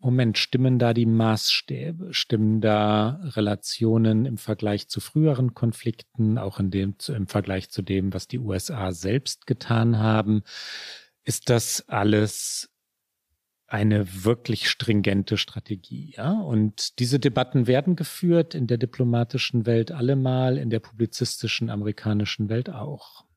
[0.00, 2.14] Moment, stimmen da die Maßstäbe?
[2.14, 8.14] Stimmen da Relationen im Vergleich zu früheren Konflikten, auch in dem, im Vergleich zu dem,
[8.14, 10.42] was die USA selbst getan haben?
[11.24, 12.70] Ist das alles
[13.66, 16.32] eine wirklich stringente Strategie, ja?
[16.32, 22.70] Und diese Debatten werden geführt in der diplomatischen Welt allemal, in der publizistischen amerikanischen Welt
[22.70, 23.27] auch.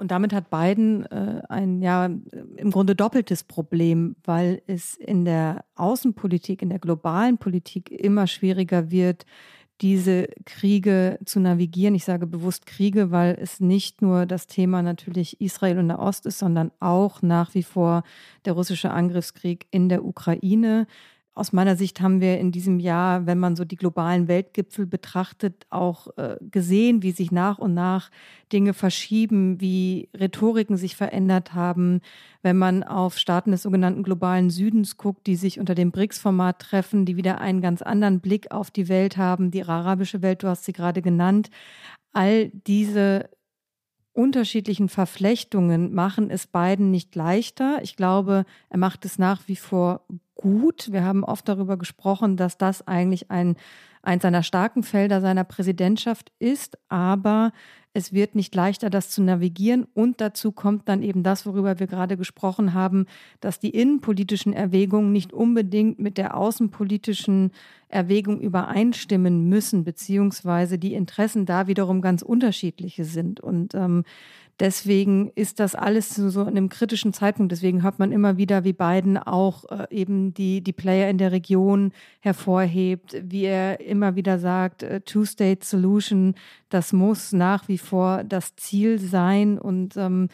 [0.00, 5.62] Und damit hat Biden äh, ein ja im Grunde doppeltes Problem, weil es in der
[5.74, 9.26] Außenpolitik, in der globalen Politik immer schwieriger wird,
[9.82, 11.94] diese Kriege zu navigieren.
[11.94, 16.24] Ich sage bewusst Kriege, weil es nicht nur das Thema natürlich Israel und der Ost
[16.24, 18.02] ist, sondern auch nach wie vor
[18.46, 20.86] der russische Angriffskrieg in der Ukraine.
[21.40, 25.64] Aus meiner Sicht haben wir in diesem Jahr, wenn man so die globalen Weltgipfel betrachtet,
[25.70, 28.10] auch äh, gesehen, wie sich nach und nach
[28.52, 32.02] Dinge verschieben, wie Rhetoriken sich verändert haben.
[32.42, 37.06] Wenn man auf Staaten des sogenannten globalen Südens guckt, die sich unter dem BRICS-Format treffen,
[37.06, 40.66] die wieder einen ganz anderen Blick auf die Welt haben, die arabische Welt, du hast
[40.66, 41.48] sie gerade genannt.
[42.12, 43.30] All diese
[44.12, 47.78] unterschiedlichen Verflechtungen machen es beiden nicht leichter.
[47.82, 50.04] Ich glaube, er macht es nach wie vor
[50.40, 50.92] gut.
[50.92, 53.56] Wir haben oft darüber gesprochen, dass das eigentlich ein,
[54.02, 57.52] eins seiner starken Felder seiner Präsidentschaft ist, aber
[57.92, 59.84] es wird nicht leichter, das zu navigieren.
[59.94, 63.06] Und dazu kommt dann eben das, worüber wir gerade gesprochen haben,
[63.40, 67.50] dass die innenpolitischen Erwägungen nicht unbedingt mit der außenpolitischen
[67.88, 73.40] Erwägung übereinstimmen müssen, beziehungsweise die Interessen da wiederum ganz unterschiedliche sind.
[73.40, 74.04] Und ähm,
[74.60, 77.50] Deswegen ist das alles so in einem kritischen Zeitpunkt.
[77.50, 81.32] Deswegen hört man immer wieder, wie Biden auch äh, eben die, die Player in der
[81.32, 86.34] Region hervorhebt, wie er immer wieder sagt, äh, Two-State-Solution,
[86.68, 89.58] das muss nach wie vor das Ziel sein.
[89.58, 90.28] Und ähm,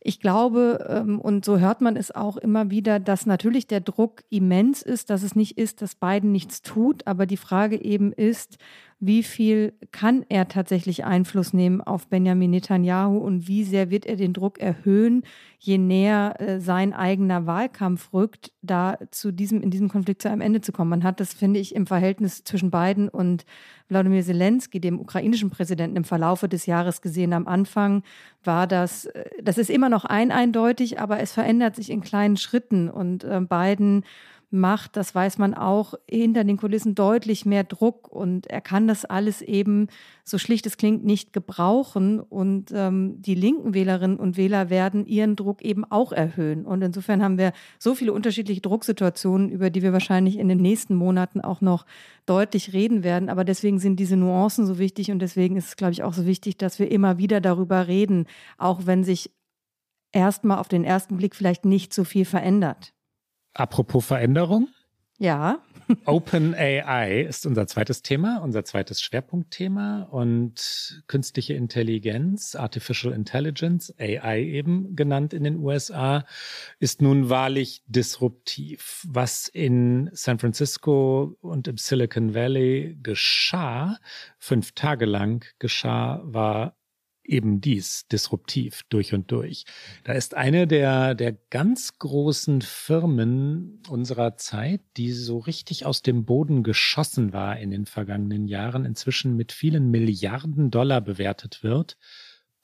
[0.00, 4.22] ich glaube, ähm, und so hört man es auch immer wieder, dass natürlich der Druck
[4.28, 8.58] immens ist, dass es nicht ist, dass Biden nichts tut, aber die Frage eben ist,
[9.00, 14.16] wie viel kann er tatsächlich Einfluss nehmen auf Benjamin Netanyahu und wie sehr wird er
[14.16, 15.22] den Druck erhöhen,
[15.60, 20.40] je näher äh, sein eigener Wahlkampf rückt, da zu diesem, in diesem Konflikt zu einem
[20.40, 20.90] Ende zu kommen.
[20.90, 23.44] Man hat das, finde ich, im Verhältnis zwischen Biden und
[23.88, 27.32] Wladimir Zelensky, dem ukrainischen Präsidenten, im Verlaufe des Jahres gesehen.
[27.32, 28.02] Am Anfang
[28.42, 32.36] war das, äh, das ist immer noch ein eindeutig, aber es verändert sich in kleinen
[32.36, 34.02] Schritten und äh, Biden
[34.50, 39.04] macht, das weiß man auch, hinter den Kulissen deutlich mehr Druck und er kann das
[39.04, 39.88] alles eben,
[40.24, 45.36] so schlicht es klingt, nicht gebrauchen und ähm, die linken Wählerinnen und Wähler werden ihren
[45.36, 46.64] Druck eben auch erhöhen.
[46.64, 50.94] Und insofern haben wir so viele unterschiedliche Drucksituationen, über die wir wahrscheinlich in den nächsten
[50.94, 51.84] Monaten auch noch
[52.24, 53.28] deutlich reden werden.
[53.28, 56.24] Aber deswegen sind diese Nuancen so wichtig und deswegen ist es, glaube ich, auch so
[56.24, 59.30] wichtig, dass wir immer wieder darüber reden, auch wenn sich
[60.12, 62.94] erstmal auf den ersten Blick vielleicht nicht so viel verändert.
[63.58, 64.68] Apropos Veränderung.
[65.18, 65.58] Ja.
[66.04, 74.94] OpenAI ist unser zweites Thema, unser zweites Schwerpunktthema und künstliche Intelligenz, Artificial Intelligence, AI eben
[74.94, 76.24] genannt in den USA,
[76.78, 79.04] ist nun wahrlich disruptiv.
[79.08, 83.98] Was in San Francisco und im Silicon Valley geschah,
[84.38, 86.77] fünf Tage lang geschah, war
[87.28, 89.64] eben dies, disruptiv durch und durch.
[90.04, 96.24] Da ist eine der, der ganz großen Firmen unserer Zeit, die so richtig aus dem
[96.24, 101.98] Boden geschossen war in den vergangenen Jahren, inzwischen mit vielen Milliarden Dollar bewertet wird,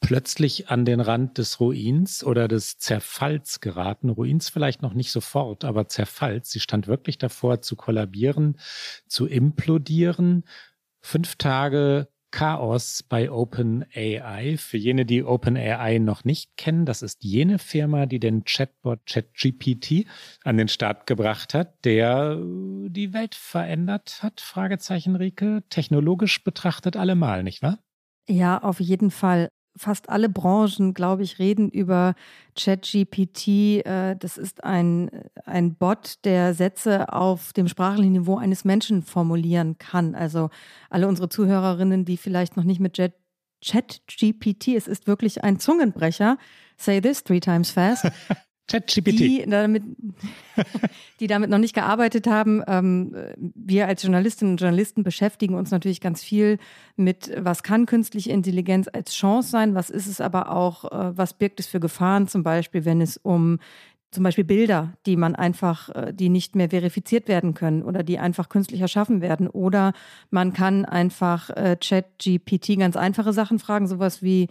[0.00, 4.08] plötzlich an den Rand des Ruins oder des Zerfalls geraten.
[4.08, 6.50] Ruins vielleicht noch nicht sofort, aber Zerfalls.
[6.50, 8.58] Sie stand wirklich davor zu kollabieren,
[9.06, 10.44] zu implodieren.
[11.00, 14.56] Fünf Tage Chaos bei OpenAI.
[14.58, 20.06] Für jene, die OpenAI noch nicht kennen, das ist jene Firma, die den Chatbot ChatGPT
[20.42, 27.44] an den Start gebracht hat, der die Welt verändert hat, Fragezeichen Rike, technologisch betrachtet allemal,
[27.44, 27.78] nicht wahr?
[28.28, 32.14] Ja, auf jeden Fall fast alle Branchen, glaube ich, reden über
[32.56, 33.84] ChatGPT.
[33.84, 35.10] Äh, das ist ein,
[35.44, 40.14] ein Bot, der Sätze auf dem sprachlichen Niveau eines Menschen formulieren kann.
[40.14, 40.50] Also
[40.90, 42.96] alle unsere Zuhörerinnen, die vielleicht noch nicht mit
[43.64, 46.38] ChatGPT, es ist wirklich ein Zungenbrecher.
[46.76, 48.06] Say this three times fast.
[48.66, 49.20] ChatGPT.
[49.20, 49.82] Die damit,
[51.20, 52.62] die damit noch nicht gearbeitet haben.
[52.66, 53.14] Ähm,
[53.54, 56.58] wir als Journalistinnen und Journalisten beschäftigen uns natürlich ganz viel
[56.96, 61.34] mit, was kann künstliche Intelligenz als Chance sein, was ist es aber auch, äh, was
[61.34, 63.58] birgt es für Gefahren, zum Beispiel, wenn es um
[64.14, 68.18] zum Beispiel Bilder, die man einfach, äh, die nicht mehr verifiziert werden können oder die
[68.18, 69.48] einfach künstlich erschaffen werden.
[69.48, 69.92] Oder
[70.30, 74.48] man kann einfach äh, ChatGPT ganz einfache Sachen fragen, sowas wie,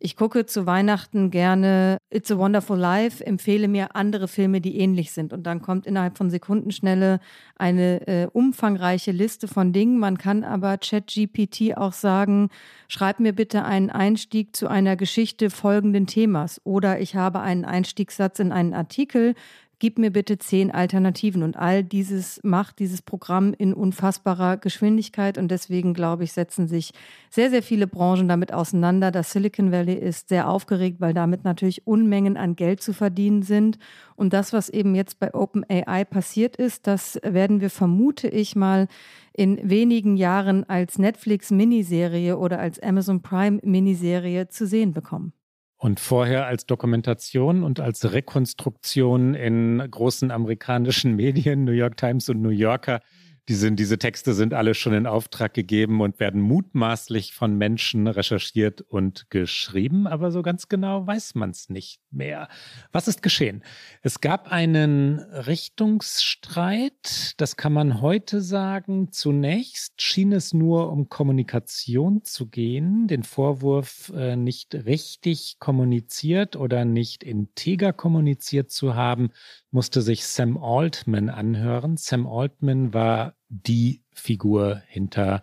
[0.00, 5.10] ich gucke zu Weihnachten gerne It's a Wonderful Life, empfehle mir andere Filme, die ähnlich
[5.10, 5.32] sind.
[5.32, 7.18] Und dann kommt innerhalb von Sekundenschnelle
[7.56, 9.98] eine äh, umfangreiche Liste von Dingen.
[9.98, 12.48] Man kann aber ChatGPT auch sagen,
[12.86, 16.60] schreib mir bitte einen Einstieg zu einer Geschichte folgenden Themas.
[16.62, 19.34] Oder ich habe einen Einstiegssatz in einen Artikel,
[19.78, 21.42] gib mir bitte zehn Alternativen.
[21.42, 25.38] Und all dieses macht dieses Programm in unfassbarer Geschwindigkeit.
[25.38, 26.92] Und deswegen, glaube ich, setzen sich
[27.30, 29.10] sehr, sehr viele Branchen damit auseinander.
[29.10, 33.78] Das Silicon Valley ist sehr aufgeregt, weil damit natürlich Unmengen an Geld zu verdienen sind.
[34.16, 38.88] Und das, was eben jetzt bei OpenAI passiert ist, das werden wir, vermute ich mal,
[39.32, 45.32] in wenigen Jahren als Netflix-Miniserie oder als Amazon Prime-Miniserie zu sehen bekommen.
[45.78, 52.42] Und vorher als Dokumentation und als Rekonstruktion in großen amerikanischen Medien, New York Times und
[52.42, 53.00] New Yorker,
[53.48, 58.06] Die sind, diese Texte sind alle schon in Auftrag gegeben und werden mutmaßlich von Menschen
[58.06, 62.48] recherchiert und geschrieben, aber so ganz genau weiß man es nicht mehr.
[62.92, 63.64] Was ist geschehen?
[64.02, 69.12] Es gab einen Richtungsstreit, das kann man heute sagen.
[69.12, 76.84] Zunächst schien es nur um Kommunikation zu gehen, den Vorwurf äh, nicht richtig kommuniziert oder
[76.84, 79.30] nicht integer kommuniziert zu haben,
[79.70, 81.96] musste sich Sam Altman anhören.
[81.96, 85.42] Sam Altman war die Figur hinter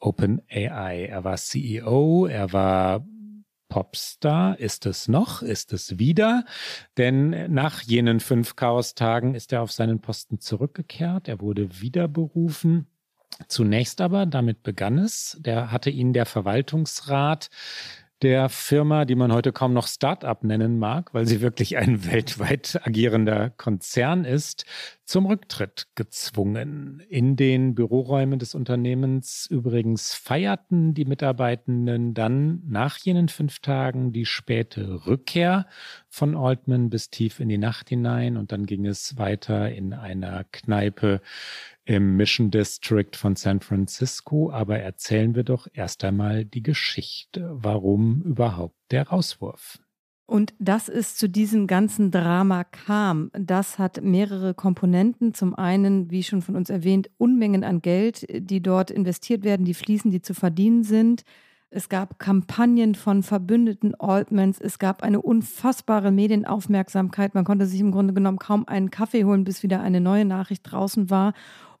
[0.00, 1.06] OpenAI.
[1.06, 3.06] Er war CEO, er war
[3.68, 4.58] Popstar.
[4.58, 5.42] Ist es noch?
[5.42, 6.44] Ist es wieder?
[6.96, 11.28] Denn nach jenen fünf Chaostagen ist er auf seinen Posten zurückgekehrt.
[11.28, 12.86] Er wurde wiederberufen.
[13.48, 17.50] Zunächst aber, damit begann es, der hatte ihn der Verwaltungsrat
[18.22, 22.80] der Firma, die man heute kaum noch Start-up nennen mag, weil sie wirklich ein weltweit
[22.84, 24.64] agierender Konzern ist,
[25.04, 27.02] zum Rücktritt gezwungen.
[27.08, 34.24] In den Büroräumen des Unternehmens übrigens feierten die Mitarbeitenden dann nach jenen fünf Tagen die
[34.24, 35.66] späte Rückkehr
[36.08, 40.44] von Altman bis tief in die Nacht hinein und dann ging es weiter in einer
[40.52, 41.20] Kneipe
[41.84, 44.50] im Mission District von San Francisco.
[44.50, 47.50] Aber erzählen wir doch erst einmal die Geschichte.
[47.52, 49.78] Warum überhaupt der Rauswurf?
[50.26, 55.34] Und dass es zu diesem ganzen Drama kam, das hat mehrere Komponenten.
[55.34, 59.74] Zum einen, wie schon von uns erwähnt, Unmengen an Geld, die dort investiert werden, die
[59.74, 61.24] fließen, die zu verdienen sind.
[61.68, 64.60] Es gab Kampagnen von Verbündeten Altmans.
[64.60, 67.34] Es gab eine unfassbare Medienaufmerksamkeit.
[67.34, 70.62] Man konnte sich im Grunde genommen kaum einen Kaffee holen, bis wieder eine neue Nachricht
[70.70, 71.34] draußen war.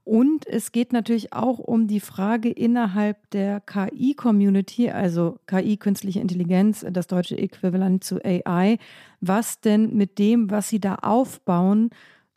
[0.04, 6.84] Und es geht natürlich auch um die Frage innerhalb der KI-Community, also KI, künstliche Intelligenz,
[6.90, 8.78] das deutsche Äquivalent zu AI,
[9.22, 11.88] was denn mit dem, was sie da aufbauen,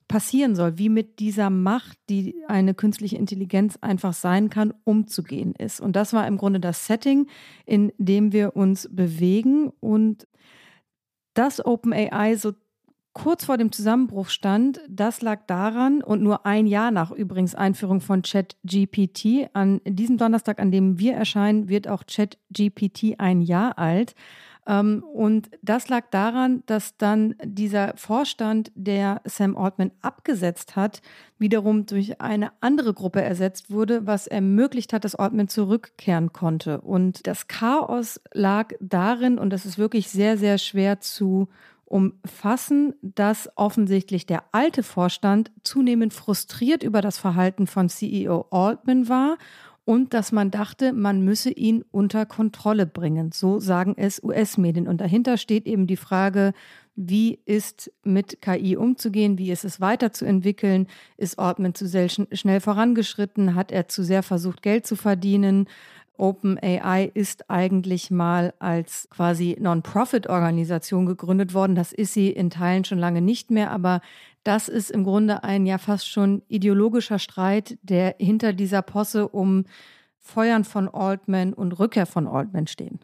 [0.07, 5.81] passieren soll, wie mit dieser Macht, die eine künstliche Intelligenz einfach sein kann, umzugehen ist.
[5.81, 7.27] Und das war im Grunde das Setting,
[7.65, 10.25] in dem wir uns bewegen und
[11.33, 12.53] dass OpenAI so
[13.17, 17.99] kurz vor dem Zusammenbruch stand, das lag daran und nur ein Jahr nach übrigens Einführung
[17.99, 19.49] von ChatGPT.
[19.53, 24.13] An diesem Donnerstag, an dem wir erscheinen, wird auch ChatGPT ein Jahr alt.
[24.67, 31.01] Ähm, und das lag daran, dass dann dieser Vorstand, der Sam Altman abgesetzt hat,
[31.39, 36.81] wiederum durch eine andere Gruppe ersetzt wurde, was ermöglicht hat, dass Altman zurückkehren konnte.
[36.81, 41.47] Und das Chaos lag darin, und das ist wirklich sehr, sehr schwer zu
[41.87, 49.37] umfassen, dass offensichtlich der alte Vorstand zunehmend frustriert über das Verhalten von CEO Altman war
[49.85, 53.31] und dass man dachte, man müsse ihn unter Kontrolle bringen.
[53.31, 54.85] So sagen es US-Medien.
[54.85, 56.51] Und dahinter steht eben die Frage,
[56.97, 63.55] wie ist mit KI umzugehen, wie ist es weiterzuentwickeln, ist Altman zu sehr schnell vorangeschritten,
[63.55, 65.67] hat er zu sehr versucht, Geld zu verdienen,
[66.17, 71.75] OpenAI ist eigentlich mal als quasi Non-Profit-Organisation gegründet worden.
[71.75, 74.01] Das ist sie in Teilen schon lange nicht mehr, aber
[74.43, 79.65] das ist im Grunde ein ja fast schon ideologischer Streit, der hinter dieser Posse um
[80.19, 82.99] Feuern von Altman und Rückkehr von Altman stehen.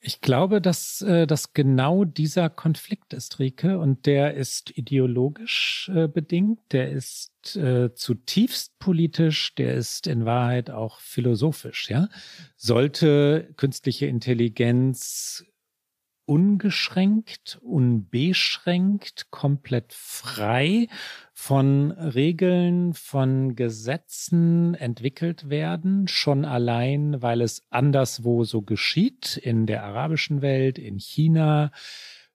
[0.00, 6.06] Ich glaube, dass äh, das genau dieser Konflikt ist, Rike, und der ist ideologisch äh,
[6.06, 11.90] bedingt, der ist äh, zutiefst politisch, der ist in Wahrheit auch philosophisch.
[11.90, 12.08] Ja,
[12.56, 15.44] sollte künstliche Intelligenz
[16.28, 20.88] ungeschränkt, unbeschränkt, komplett frei
[21.32, 29.84] von Regeln, von Gesetzen entwickelt werden, schon allein, weil es anderswo so geschieht, in der
[29.84, 31.72] arabischen Welt, in China.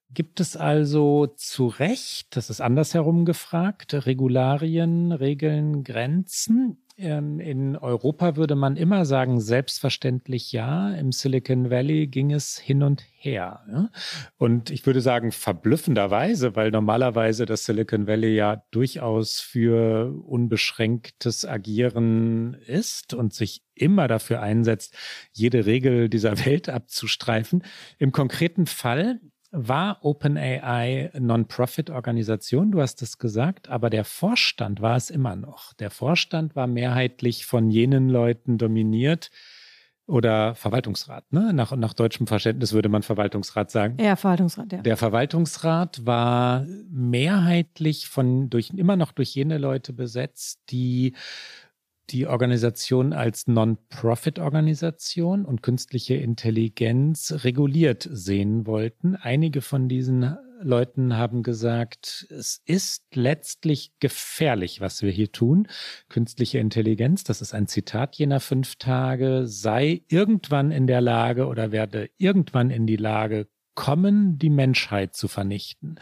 [0.09, 6.82] Gibt es also zu Recht, das ist andersherum gefragt, Regularien, Regeln, Grenzen?
[6.95, 10.93] Ähm, in Europa würde man immer sagen, selbstverständlich ja.
[10.93, 13.89] Im Silicon Valley ging es hin und her.
[14.37, 22.53] Und ich würde sagen, verblüffenderweise, weil normalerweise das Silicon Valley ja durchaus für unbeschränktes Agieren
[22.67, 24.95] ist und sich immer dafür einsetzt,
[25.31, 27.63] jede Regel dieser Welt abzustreifen.
[27.97, 29.19] Im konkreten Fall
[29.53, 35.73] war OpenAI Non-Profit-Organisation, du hast es gesagt, aber der Vorstand war es immer noch.
[35.73, 39.29] Der Vorstand war mehrheitlich von jenen Leuten dominiert
[40.05, 41.53] oder Verwaltungsrat, ne?
[41.53, 43.97] Nach, nach deutschem Verständnis würde man Verwaltungsrat sagen.
[44.01, 44.81] Ja, Verwaltungsrat, ja.
[44.81, 51.13] Der Verwaltungsrat war mehrheitlich von durch immer noch durch jene Leute besetzt, die
[52.09, 59.15] die Organisation als Non-Profit-Organisation und künstliche Intelligenz reguliert sehen wollten.
[59.15, 65.67] Einige von diesen Leuten haben gesagt, es ist letztlich gefährlich, was wir hier tun.
[66.09, 71.71] Künstliche Intelligenz, das ist ein Zitat jener fünf Tage, sei irgendwann in der Lage oder
[71.71, 75.95] werde irgendwann in die Lage kommen, die Menschheit zu vernichten,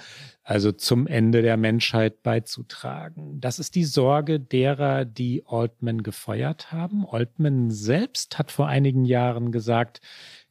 [0.43, 3.39] also zum Ende der Menschheit beizutragen.
[3.39, 7.05] Das ist die Sorge derer, die Altman gefeuert haben.
[7.05, 10.01] Altman selbst hat vor einigen Jahren gesagt,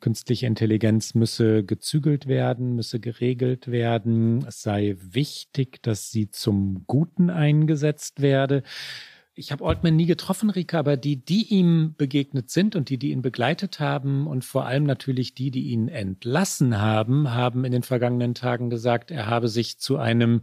[0.01, 4.45] künstliche Intelligenz müsse gezügelt werden, müsse geregelt werden.
[4.47, 8.63] Es sei wichtig, dass sie zum Guten eingesetzt werde
[9.41, 13.11] ich habe Altman nie getroffen, Rika, aber die, die ihm begegnet sind und die, die
[13.11, 17.83] ihn begleitet haben und vor allem natürlich die, die ihn entlassen haben, haben in den
[17.83, 20.43] vergangenen Tagen gesagt, er habe sich zu einem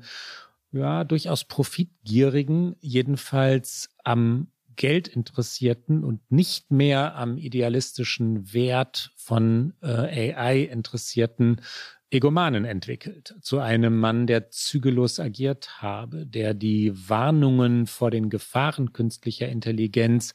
[0.71, 10.33] ja durchaus profitgierigen, jedenfalls am Geld interessierten und nicht mehr am idealistischen Wert von äh,
[10.33, 11.61] AI interessierten
[12.09, 18.93] Egomanen entwickelt, zu einem Mann, der zügellos agiert habe, der die Warnungen vor den Gefahren
[18.93, 20.33] künstlicher Intelligenz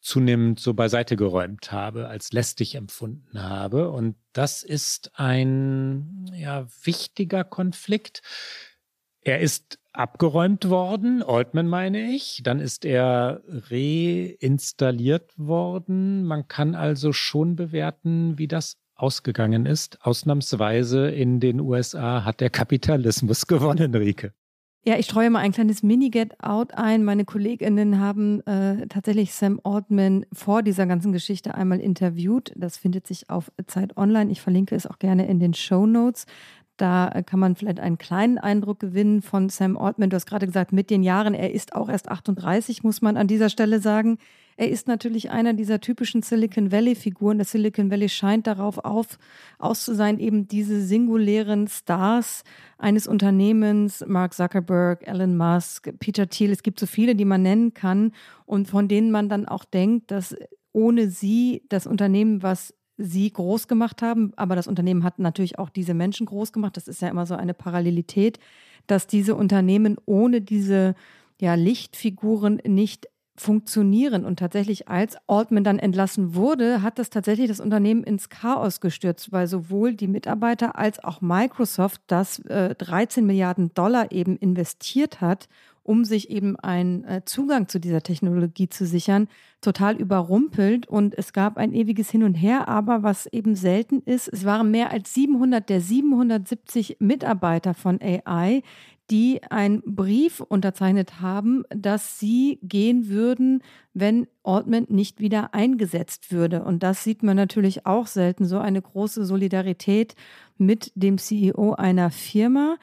[0.00, 3.90] zunehmend so beiseite geräumt habe, als lästig empfunden habe.
[3.90, 8.22] Und das ist ein ja, wichtiger Konflikt.
[9.20, 12.42] Er ist abgeräumt worden, Altman meine ich.
[12.44, 16.24] Dann ist er reinstalliert worden.
[16.24, 19.98] Man kann also schon bewerten, wie das ausgegangen ist.
[20.02, 24.32] Ausnahmsweise in den USA hat der Kapitalismus gewonnen, Rike.
[24.84, 27.04] Ja, ich streue mal ein kleines Mini-Get-Out ein.
[27.04, 32.52] Meine KollegInnen haben äh, tatsächlich Sam Altman vor dieser ganzen Geschichte einmal interviewt.
[32.56, 34.30] Das findet sich auf Zeit Online.
[34.30, 36.26] Ich verlinke es auch gerne in den Show Notes.
[36.78, 40.10] Da kann man vielleicht einen kleinen Eindruck gewinnen von Sam Altman.
[40.10, 43.26] Du hast gerade gesagt, mit den Jahren, er ist auch erst 38, muss man an
[43.26, 44.18] dieser Stelle sagen.
[44.60, 47.38] Er ist natürlich einer dieser typischen Silicon Valley-Figuren.
[47.38, 49.16] Das Silicon Valley scheint darauf auf,
[49.60, 52.42] aus zu sein, eben diese singulären Stars
[52.76, 56.50] eines Unternehmens, Mark Zuckerberg, Elon Musk, Peter Thiel.
[56.50, 58.10] Es gibt so viele, die man nennen kann
[58.46, 60.34] und von denen man dann auch denkt, dass
[60.72, 65.70] ohne sie das Unternehmen, was sie groß gemacht haben, aber das Unternehmen hat natürlich auch
[65.70, 66.76] diese Menschen groß gemacht.
[66.76, 68.40] Das ist ja immer so eine Parallelität,
[68.88, 70.96] dass diese Unternehmen ohne diese
[71.40, 73.06] ja, Lichtfiguren nicht
[73.40, 74.24] funktionieren.
[74.24, 79.32] Und tatsächlich, als Altman dann entlassen wurde, hat das tatsächlich das Unternehmen ins Chaos gestürzt,
[79.32, 85.48] weil sowohl die Mitarbeiter als auch Microsoft das äh, 13 Milliarden Dollar eben investiert hat,
[85.88, 89.26] um sich eben einen äh, Zugang zu dieser Technologie zu sichern,
[89.62, 90.86] total überrumpelt.
[90.86, 94.70] Und es gab ein ewiges Hin und Her, aber was eben selten ist, es waren
[94.70, 98.62] mehr als 700 der 770 Mitarbeiter von AI,
[99.10, 103.62] die einen Brief unterzeichnet haben, dass sie gehen würden,
[103.94, 106.64] wenn Altman nicht wieder eingesetzt würde.
[106.64, 110.16] Und das sieht man natürlich auch selten, so eine große Solidarität
[110.58, 112.76] mit dem CEO einer Firma.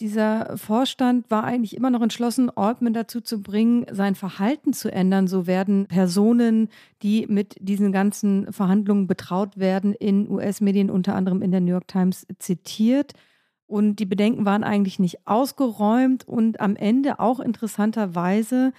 [0.00, 5.26] Dieser Vorstand war eigentlich immer noch entschlossen, Altman dazu zu bringen, sein Verhalten zu ändern.
[5.26, 6.68] So werden Personen,
[7.02, 11.88] die mit diesen ganzen Verhandlungen betraut werden, in US-Medien, unter anderem in der New York
[11.88, 13.14] Times, zitiert.
[13.66, 18.72] Und die Bedenken waren eigentlich nicht ausgeräumt und am Ende auch interessanterweise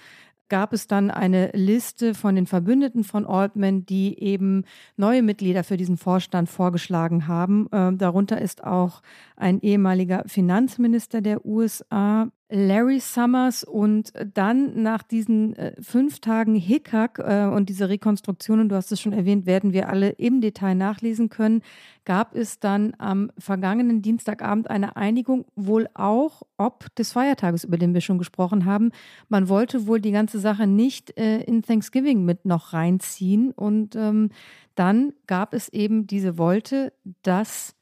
[0.50, 4.64] gab es dann eine Liste von den Verbündeten von Altman, die eben
[4.98, 7.68] neue Mitglieder für diesen Vorstand vorgeschlagen haben.
[7.72, 9.00] Äh, darunter ist auch
[9.36, 17.18] ein ehemaliger Finanzminister der USA, Larry Summers und dann nach diesen äh, fünf Tagen Hickhack
[17.18, 21.28] äh, und diese Rekonstruktionen, du hast es schon erwähnt, werden wir alle im Detail nachlesen
[21.28, 21.62] können,
[22.04, 27.94] gab es dann am vergangenen Dienstagabend eine Einigung, wohl auch ob des Feiertages, über den
[27.94, 28.90] wir schon gesprochen haben.
[29.28, 34.30] Man wollte wohl die ganze Sache nicht äh, in Thanksgiving mit noch reinziehen und ähm,
[34.74, 36.92] dann gab es eben diese Wolte,
[37.22, 37.76] dass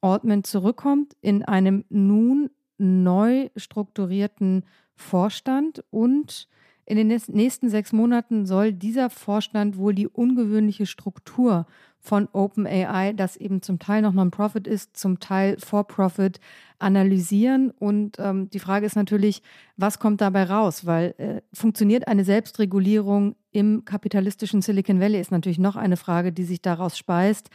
[0.00, 4.64] Altman zurückkommt in einem nun neu strukturierten
[4.94, 6.48] Vorstand und
[6.88, 11.66] in den nächsten sechs Monaten soll dieser Vorstand wohl die ungewöhnliche Struktur
[11.98, 16.38] von OpenAI, das eben zum Teil noch Non-Profit ist, zum Teil For-Profit,
[16.78, 17.72] analysieren.
[17.72, 19.42] Und ähm, die Frage ist natürlich,
[19.76, 20.86] was kommt dabei raus?
[20.86, 26.44] Weil äh, funktioniert eine Selbstregulierung im kapitalistischen Silicon Valley, ist natürlich noch eine Frage, die
[26.44, 27.50] sich daraus speist.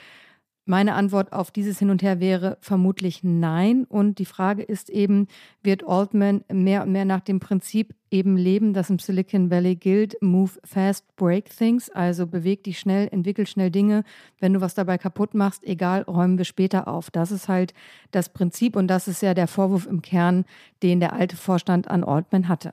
[0.72, 3.84] Meine Antwort auf dieses Hin und Her wäre vermutlich nein.
[3.84, 5.28] Und die Frage ist eben,
[5.62, 10.16] wird Altman mehr und mehr nach dem Prinzip eben leben, das im Silicon Valley gilt,
[10.22, 14.06] move fast, break things, also beweg dich schnell, entwickel schnell Dinge.
[14.40, 17.12] Wenn du was dabei kaputt machst, egal, räumen wir später auf.
[17.12, 17.74] Das ist halt
[18.12, 20.46] das Prinzip und das ist ja der Vorwurf im Kern,
[20.84, 22.72] den der alte Vorstand an Altman hatte.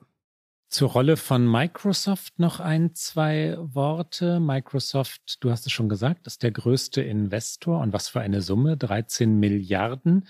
[0.70, 4.38] Zur Rolle von Microsoft noch ein, zwei Worte.
[4.38, 8.76] Microsoft, du hast es schon gesagt, ist der größte Investor und was für eine Summe,
[8.76, 10.28] 13 Milliarden.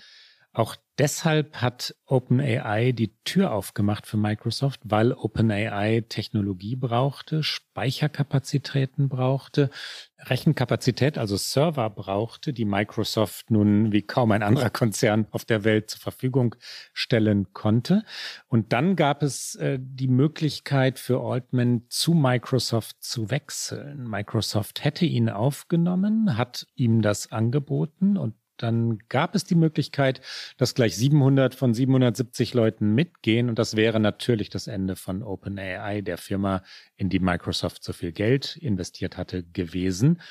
[0.51, 9.69] Auch deshalb hat OpenAI die Tür aufgemacht für Microsoft, weil OpenAI Technologie brauchte, Speicherkapazitäten brauchte,
[10.17, 15.91] Rechenkapazität, also Server brauchte, die Microsoft nun wie kaum ein anderer Konzern auf der Welt
[15.91, 16.55] zur Verfügung
[16.93, 18.03] stellen konnte.
[18.47, 24.09] Und dann gab es äh, die Möglichkeit für Altman zu Microsoft zu wechseln.
[24.09, 30.21] Microsoft hätte ihn aufgenommen, hat ihm das angeboten und dann gab es die Möglichkeit,
[30.57, 33.49] dass gleich 700 von 770 Leuten mitgehen.
[33.49, 36.63] Und das wäre natürlich das Ende von OpenAI, der Firma,
[36.95, 40.21] in die Microsoft so viel Geld investiert hatte, gewesen.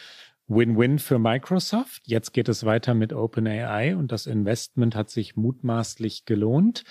[0.47, 2.03] Win-win für Microsoft.
[2.07, 6.85] Jetzt geht es weiter mit OpenAI und das Investment hat sich mutmaßlich gelohnt.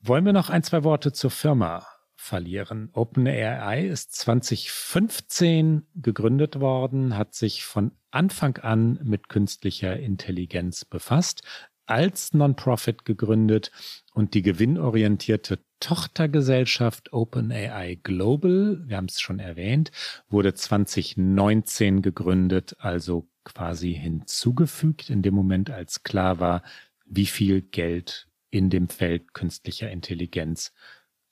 [0.00, 1.86] Wollen wir noch ein, zwei Worte zur Firma
[2.20, 2.90] verlieren.
[2.92, 11.42] OpenAI ist 2015 gegründet worden, hat sich von Anfang an mit künstlicher Intelligenz befasst,
[11.86, 13.72] als Non-Profit gegründet
[14.12, 19.90] und die gewinnorientierte Tochtergesellschaft OpenAI Global, wir haben es schon erwähnt,
[20.28, 26.62] wurde 2019 gegründet, also quasi hinzugefügt in dem Moment, als klar war,
[27.06, 30.72] wie viel Geld in dem Feld künstlicher Intelligenz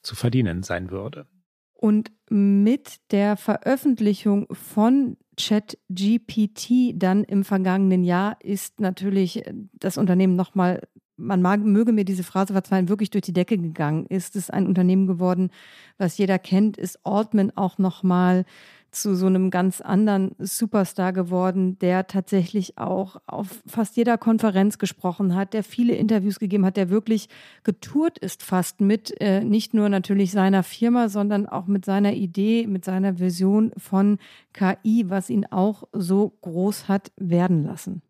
[0.02, 1.26] zu verdienen sein würde.
[1.74, 10.82] Und mit der Veröffentlichung von ChatGPT dann im vergangenen Jahr ist natürlich das Unternehmen nochmal,
[11.16, 14.06] man mag, möge mir diese Phrase verzeihen, wirklich durch die Decke gegangen.
[14.06, 15.50] Ist es ein Unternehmen geworden,
[15.98, 16.76] was jeder kennt?
[16.76, 18.44] Ist Altman auch nochmal
[18.90, 25.34] zu so einem ganz anderen Superstar geworden, der tatsächlich auch auf fast jeder Konferenz gesprochen
[25.34, 27.28] hat, der viele Interviews gegeben hat, der wirklich
[27.64, 32.66] getourt ist fast mit äh, nicht nur natürlich seiner Firma, sondern auch mit seiner Idee,
[32.66, 34.18] mit seiner Vision von
[34.52, 38.02] KI, was ihn auch so groß hat werden lassen.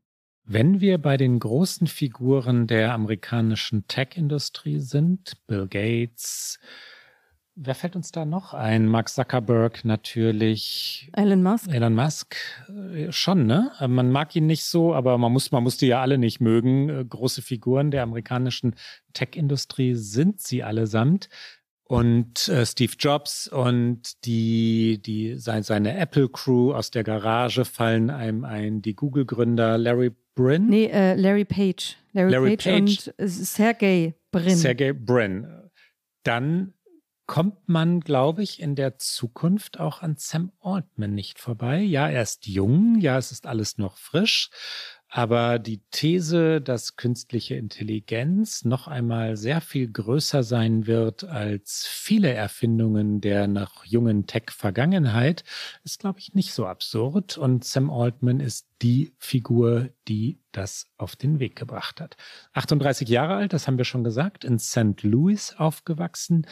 [0.51, 6.59] Wenn wir bei den großen Figuren der amerikanischen Tech-Industrie sind, Bill Gates,
[7.61, 8.87] Wer fällt uns da noch ein?
[8.87, 11.11] Mark Zuckerberg natürlich.
[11.13, 11.69] Elon Musk.
[11.73, 12.37] Elon Musk
[12.69, 13.73] äh, schon, ne?
[13.81, 16.41] Äh, man mag ihn nicht so, aber man muss, man muss die ja alle nicht
[16.41, 16.89] mögen.
[16.89, 18.77] Äh, große Figuren der amerikanischen
[19.13, 21.29] Tech-Industrie sind sie allesamt.
[21.83, 28.45] Und äh, Steve Jobs und die, die, sein, seine Apple-Crew aus der Garage fallen einem
[28.45, 28.83] ein.
[28.83, 30.69] Die Google-Gründer Larry Brin.
[30.69, 31.97] Nee, äh, Larry Page.
[32.13, 34.57] Larry, Larry Page, Page und Sergey Brin.
[34.57, 35.49] Sergey Brin.
[36.23, 36.75] Dann
[37.29, 41.81] kommt man, glaube ich, in der Zukunft auch an Sam Altman nicht vorbei.
[41.81, 44.49] Ja, er ist jung, ja, es ist alles noch frisch,
[45.11, 52.33] aber die These, dass künstliche Intelligenz noch einmal sehr viel größer sein wird als viele
[52.33, 55.45] Erfindungen der noch jungen Tech-Vergangenheit,
[55.85, 57.37] ist, glaube ich, nicht so absurd.
[57.37, 62.17] Und Sam Altman ist die Figur, die das auf den Weg gebracht hat.
[62.55, 65.03] 38 Jahre alt, das haben wir schon gesagt, in St.
[65.03, 66.47] Louis aufgewachsen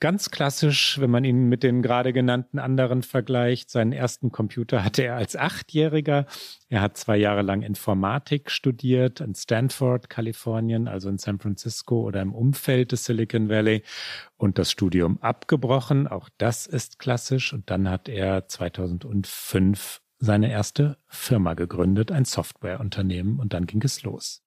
[0.00, 3.68] Ganz klassisch, wenn man ihn mit den gerade genannten anderen vergleicht.
[3.68, 6.24] Seinen ersten Computer hatte er als Achtjähriger.
[6.70, 12.22] Er hat zwei Jahre lang Informatik studiert in Stanford, Kalifornien, also in San Francisco oder
[12.22, 13.82] im Umfeld des Silicon Valley
[14.38, 16.08] und das Studium abgebrochen.
[16.08, 17.52] Auch das ist klassisch.
[17.52, 24.02] Und dann hat er 2005 seine erste Firma gegründet, ein Softwareunternehmen und dann ging es
[24.02, 24.42] los.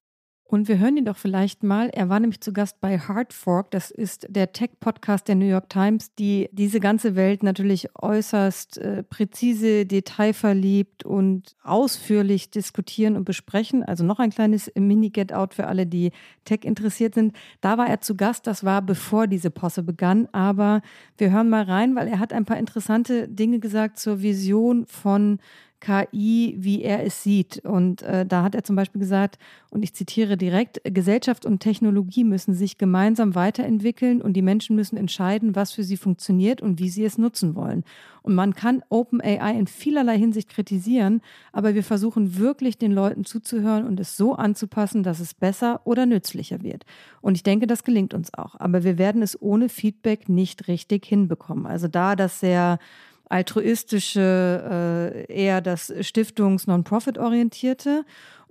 [0.54, 1.88] Und wir hören ihn doch vielleicht mal.
[1.88, 3.72] Er war nämlich zu Gast bei Hard Fork.
[3.72, 9.02] Das ist der Tech-Podcast der New York Times, die diese ganze Welt natürlich äußerst äh,
[9.02, 13.82] präzise, detailverliebt und ausführlich diskutieren und besprechen.
[13.82, 16.12] Also noch ein kleines Mini-Get-Out für alle, die
[16.44, 17.34] Tech interessiert sind.
[17.60, 18.46] Da war er zu Gast.
[18.46, 20.28] Das war bevor diese Posse begann.
[20.30, 20.82] Aber
[21.18, 25.40] wir hören mal rein, weil er hat ein paar interessante Dinge gesagt zur Vision von
[25.84, 27.58] KI, wie er es sieht.
[27.64, 29.38] Und äh, da hat er zum Beispiel gesagt,
[29.70, 34.96] und ich zitiere direkt, Gesellschaft und Technologie müssen sich gemeinsam weiterentwickeln und die Menschen müssen
[34.96, 37.84] entscheiden, was für sie funktioniert und wie sie es nutzen wollen.
[38.22, 41.20] Und man kann OpenAI in vielerlei Hinsicht kritisieren,
[41.52, 46.06] aber wir versuchen wirklich den Leuten zuzuhören und es so anzupassen, dass es besser oder
[46.06, 46.86] nützlicher wird.
[47.20, 48.54] Und ich denke, das gelingt uns auch.
[48.58, 51.66] Aber wir werden es ohne Feedback nicht richtig hinbekommen.
[51.66, 52.78] Also da das sehr
[53.28, 58.04] altruistische, äh, eher das Stiftungs-Non-Profit-orientierte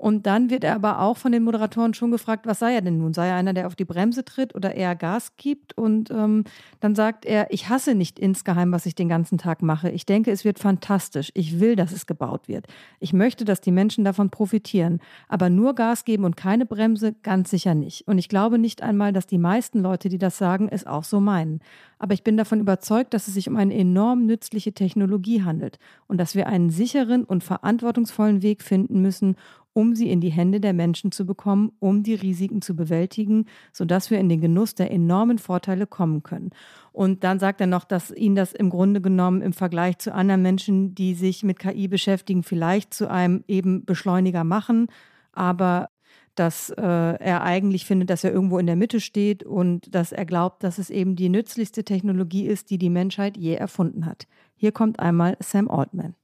[0.03, 2.97] und dann wird er aber auch von den Moderatoren schon gefragt, was sei er denn
[2.97, 3.13] nun?
[3.13, 5.77] Sei er einer, der auf die Bremse tritt oder eher Gas gibt?
[5.77, 6.43] Und ähm,
[6.81, 9.89] dann sagt er, ich hasse nicht insgeheim, was ich den ganzen Tag mache.
[9.89, 11.31] Ich denke, es wird fantastisch.
[11.35, 12.67] Ich will, dass es gebaut wird.
[12.99, 14.99] Ich möchte, dass die Menschen davon profitieren.
[15.29, 18.05] Aber nur Gas geben und keine Bremse, ganz sicher nicht.
[18.05, 21.21] Und ich glaube nicht einmal, dass die meisten Leute, die das sagen, es auch so
[21.21, 21.61] meinen.
[21.97, 26.17] Aber ich bin davon überzeugt, dass es sich um eine enorm nützliche Technologie handelt und
[26.17, 29.37] dass wir einen sicheren und verantwortungsvollen Weg finden müssen,
[29.73, 34.11] um sie in die Hände der Menschen zu bekommen, um die Risiken zu bewältigen, sodass
[34.11, 36.51] wir in den Genuss der enormen Vorteile kommen können.
[36.91, 40.43] Und dann sagt er noch, dass ihn das im Grunde genommen im Vergleich zu anderen
[40.43, 44.87] Menschen, die sich mit KI beschäftigen, vielleicht zu einem eben Beschleuniger machen,
[45.31, 45.89] aber
[46.35, 50.25] dass äh, er eigentlich findet, dass er irgendwo in der Mitte steht und dass er
[50.25, 54.27] glaubt, dass es eben die nützlichste Technologie ist, die die Menschheit je erfunden hat.
[54.55, 56.15] Hier kommt einmal Sam Altman.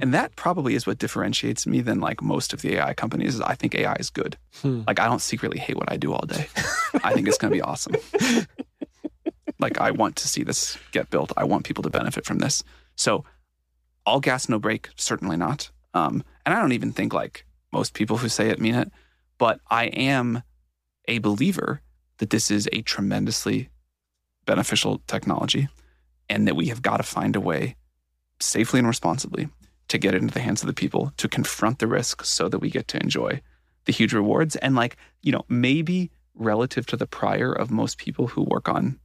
[0.00, 3.40] And that probably is what differentiates me than like most of the AI companies is
[3.40, 4.36] I think AI is good.
[4.62, 4.82] Hmm.
[4.86, 6.46] Like I don't secretly hate what I do all day.
[7.02, 7.96] I think it's going to be awesome.
[9.58, 11.32] like I want to see this get built.
[11.36, 12.62] I want people to benefit from this.
[12.96, 13.24] So
[14.06, 15.70] all gas no brake certainly not.
[15.94, 18.92] Um, and I don't even think like most people who say it mean it,
[19.36, 20.42] but I am
[21.06, 21.80] a believer
[22.18, 23.68] that this is a tremendously
[24.46, 25.68] beneficial technology
[26.28, 27.76] and that we have got to find a way
[28.40, 29.48] safely and responsibly
[29.88, 32.58] to get it into the hands of the people to confront the risk so that
[32.58, 33.40] we get to enjoy
[33.86, 38.28] the huge rewards and like you know maybe relative to the prior of most people
[38.28, 38.98] who work on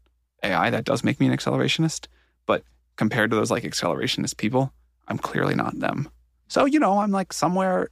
[0.44, 2.08] ai that does make me an accelerationist
[2.46, 2.64] but
[2.98, 4.74] compared to those like accelerationist people
[5.08, 6.10] i'm clearly not them
[6.48, 7.90] so you know i'm like somewhere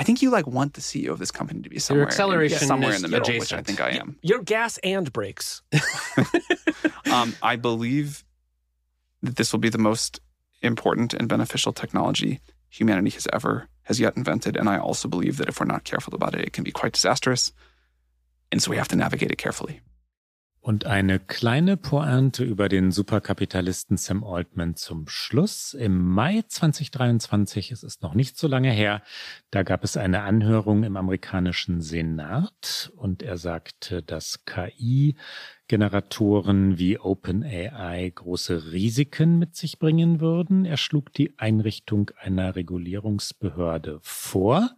[0.00, 2.68] I think you like want the CEO of this company to be somewhere, acceleration in,
[2.68, 3.40] somewhere in the middle, adjacent.
[3.40, 4.16] which I think I am.
[4.22, 5.60] You're gas and brakes.
[7.12, 8.24] um, I believe
[9.24, 10.20] that this will be the most
[10.62, 15.48] important and beneficial technology humanity has ever has yet invented, and I also believe that
[15.48, 17.52] if we're not careful about it, it can be quite disastrous,
[18.52, 19.80] and so we have to navigate it carefully.
[20.68, 25.72] Und eine kleine Pointe über den Superkapitalisten Sam Altman zum Schluss.
[25.72, 29.00] Im Mai 2023, es ist noch nicht so lange her,
[29.50, 38.12] da gab es eine Anhörung im amerikanischen Senat und er sagte, dass KI-Generatoren wie OpenAI
[38.14, 40.66] große Risiken mit sich bringen würden.
[40.66, 44.68] Er schlug die Einrichtung einer Regulierungsbehörde vor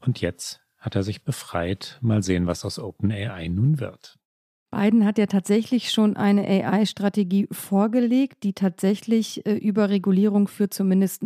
[0.00, 1.98] und jetzt hat er sich befreit.
[2.02, 4.18] Mal sehen, was aus OpenAI nun wird.
[4.74, 11.22] Biden hat ja tatsächlich schon eine AI-Strategie vorgelegt, die tatsächlich äh, über Regulierung für zumindest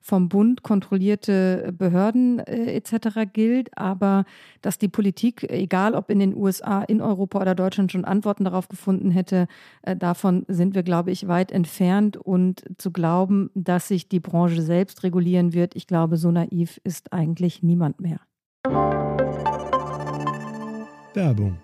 [0.00, 3.30] vom Bund kontrollierte Behörden äh, etc.
[3.32, 4.24] gilt, aber
[4.62, 8.68] dass die Politik, egal ob in den USA, in Europa oder Deutschland, schon Antworten darauf
[8.68, 9.48] gefunden hätte,
[9.82, 12.16] äh, davon sind wir, glaube ich, weit entfernt.
[12.16, 17.12] Und zu glauben, dass sich die Branche selbst regulieren wird, ich glaube, so naiv ist
[17.12, 18.20] eigentlich niemand mehr.
[21.14, 21.58] Werbung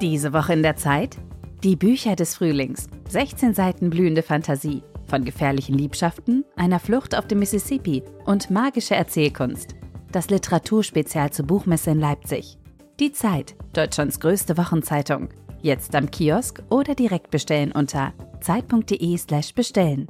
[0.00, 1.16] Diese Woche in der Zeit?
[1.64, 2.86] Die Bücher des Frühlings.
[3.08, 4.84] 16 Seiten blühende Fantasie.
[5.08, 9.74] Von gefährlichen Liebschaften, einer Flucht auf dem Mississippi und magische Erzählkunst.
[10.12, 12.58] Das Literaturspezial zur Buchmesse in Leipzig.
[13.00, 15.30] Die Zeit, Deutschlands größte Wochenzeitung.
[15.62, 20.06] Jetzt am Kiosk oder direkt bestellen unter zeit.de/slash bestellen.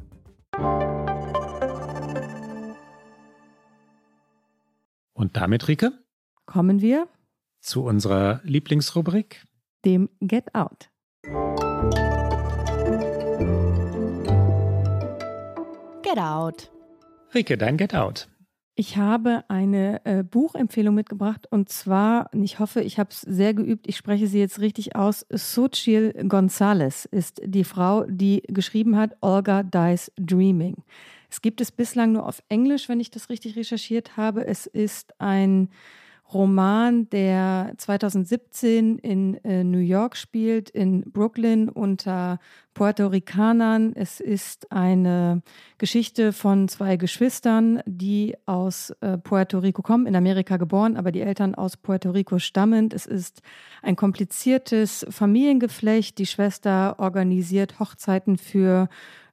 [5.14, 5.93] Und damit, Rike?
[6.45, 7.09] Kommen wir
[7.61, 9.47] zu unserer Lieblingsrubrik
[9.85, 10.91] dem Get Out.
[16.03, 16.70] Get Out.
[17.35, 18.29] Rike, dein Get Out.
[18.81, 23.89] Ich habe eine äh, Buchempfehlung mitgebracht und zwar, ich hoffe, ich habe es sehr geübt,
[23.89, 25.26] ich spreche sie jetzt richtig aus.
[25.31, 30.76] Xochitl Gonzalez ist die Frau, die geschrieben hat Olga Dies Dreaming.
[31.29, 34.47] Es gibt es bislang nur auf Englisch, wenn ich das richtig recherchiert habe.
[34.47, 35.70] Es ist ein
[36.33, 42.39] Roman, der 2017 in äh, New York spielt, in Brooklyn unter
[42.74, 43.93] Puerto Ricanern.
[43.97, 45.43] Es ist eine
[45.79, 51.22] Geschichte von zwei Geschwistern, die aus äh, Puerto Rico kommen, in Amerika geboren, aber die
[51.22, 52.93] Eltern aus Puerto Rico stammend.
[52.93, 53.41] Es ist
[53.83, 56.18] ein kompliziertes Familiengeflecht.
[56.18, 58.89] Die Schwester organisiert Hochzeiten für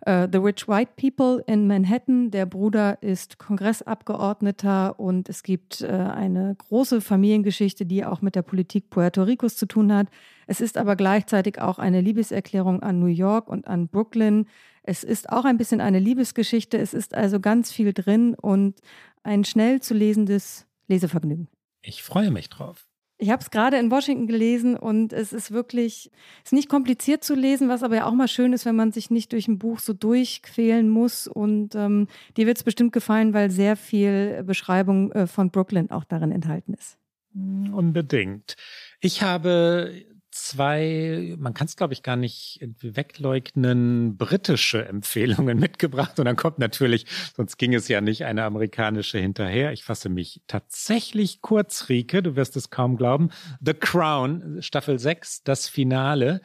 [0.07, 2.29] Uh, The Rich White People in Manhattan.
[2.29, 8.43] Der Bruder ist Kongressabgeordneter und es gibt uh, eine große Familiengeschichte, die auch mit der
[8.43, 10.07] Politik Puerto Ricos zu tun hat.
[10.45, 14.45] Es ist aber gleichzeitig auch eine Liebeserklärung an New York und an Brooklyn.
[14.83, 16.77] Es ist auch ein bisschen eine Liebesgeschichte.
[16.77, 18.79] Es ist also ganz viel drin und
[19.23, 21.47] ein schnell zu lesendes Lesevergnügen.
[21.81, 22.84] Ich freue mich drauf.
[23.17, 26.11] Ich habe es gerade in Washington gelesen und es ist wirklich,
[26.43, 28.91] es ist nicht kompliziert zu lesen, was aber ja auch mal schön ist, wenn man
[28.91, 31.27] sich nicht durch ein Buch so durchquälen muss.
[31.27, 36.03] Und ähm, dir wird es bestimmt gefallen, weil sehr viel Beschreibung äh, von Brooklyn auch
[36.03, 36.97] darin enthalten ist.
[37.33, 38.55] Unbedingt.
[38.99, 40.05] Ich habe
[40.35, 46.19] zwei, man kann es glaube ich gar nicht irgendwie wegleugnen, britische Empfehlungen mitgebracht.
[46.19, 47.05] Und dann kommt natürlich,
[47.35, 49.71] sonst ging es ja nicht eine amerikanische hinterher.
[49.71, 53.29] Ich fasse mich tatsächlich kurz, Rike, du wirst es kaum glauben.
[53.61, 56.41] The Crown, Staffel 6, das Finale.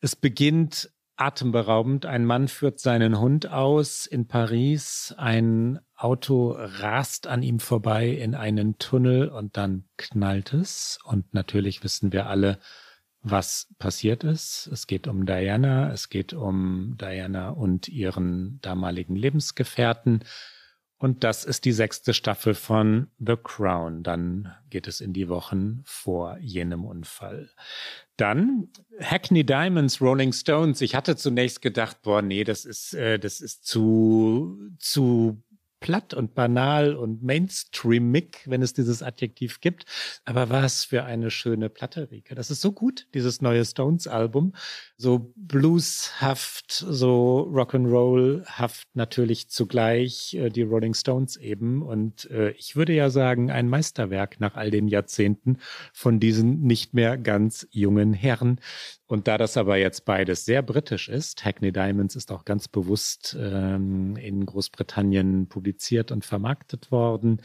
[0.00, 2.06] Es beginnt atemberaubend.
[2.06, 5.14] Ein Mann führt seinen Hund aus in Paris.
[5.18, 10.98] Ein Auto rast an ihm vorbei in einen Tunnel und dann knallt es.
[11.04, 12.58] Und natürlich wissen wir alle,
[13.22, 14.68] was passiert ist.
[14.72, 20.24] Es geht um Diana, es geht um Diana und ihren damaligen Lebensgefährten.
[20.98, 24.04] Und das ist die sechste Staffel von The Crown.
[24.04, 27.50] Dann geht es in die Wochen vor jenem Unfall.
[28.16, 28.68] Dann
[29.00, 30.80] Hackney Diamonds, Rolling Stones.
[30.80, 35.42] Ich hatte zunächst gedacht, boah, nee, das ist, äh, das ist zu, zu
[35.82, 39.84] platt und banal und mainstreamig, wenn es dieses Adjektiv gibt.
[40.24, 42.34] Aber was für eine schöne Platte, Rike.
[42.34, 44.54] Das ist so gut, dieses neue Stones-Album.
[44.96, 51.82] So blueshaft, so Rock'n'Roll-haft natürlich zugleich, äh, die Rolling Stones eben.
[51.82, 55.58] Und äh, ich würde ja sagen, ein Meisterwerk nach all den Jahrzehnten
[55.92, 58.60] von diesen nicht mehr ganz jungen Herren.
[59.12, 63.36] Und da das aber jetzt beides sehr britisch ist, Hackney Diamonds ist auch ganz bewusst
[63.38, 67.42] ähm, in Großbritannien publiziert und vermarktet worden.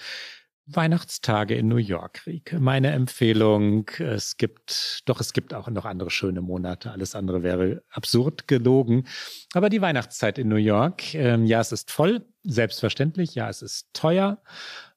[0.65, 2.61] Weihnachtstage in New York, Rieke.
[2.61, 6.91] Meine Empfehlung, es gibt, doch es gibt auch noch andere schöne Monate.
[6.91, 9.05] Alles andere wäre absurd gelogen.
[9.51, 13.35] Aber die Weihnachtszeit in New York, ähm, ja, es ist voll, selbstverständlich.
[13.35, 14.41] Ja, es ist teuer.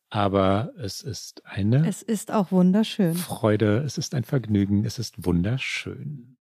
[0.09, 1.89] Aber es ist eine.
[1.89, 3.15] Es ist auch wunderschön.
[3.15, 6.37] Freude, es ist ein Vergnügen, es ist wunderschön.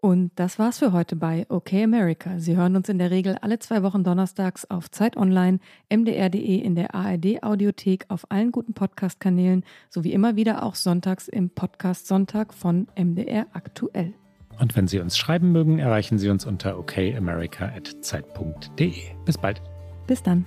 [0.00, 2.38] Und das war's für heute bei OK America.
[2.38, 5.58] Sie hören uns in der Regel alle zwei Wochen donnerstags auf Zeit Online,
[5.90, 11.48] mdr.de in der ARD Audiothek auf allen guten Podcast-Kanälen sowie immer wieder auch sonntags im
[11.50, 14.12] Podcast Sonntag von MDR aktuell.
[14.58, 18.94] Und wenn Sie uns schreiben mögen, erreichen Sie uns unter okamerica.zeit.de.
[19.24, 19.62] Bis bald.
[20.06, 20.46] Bis dann.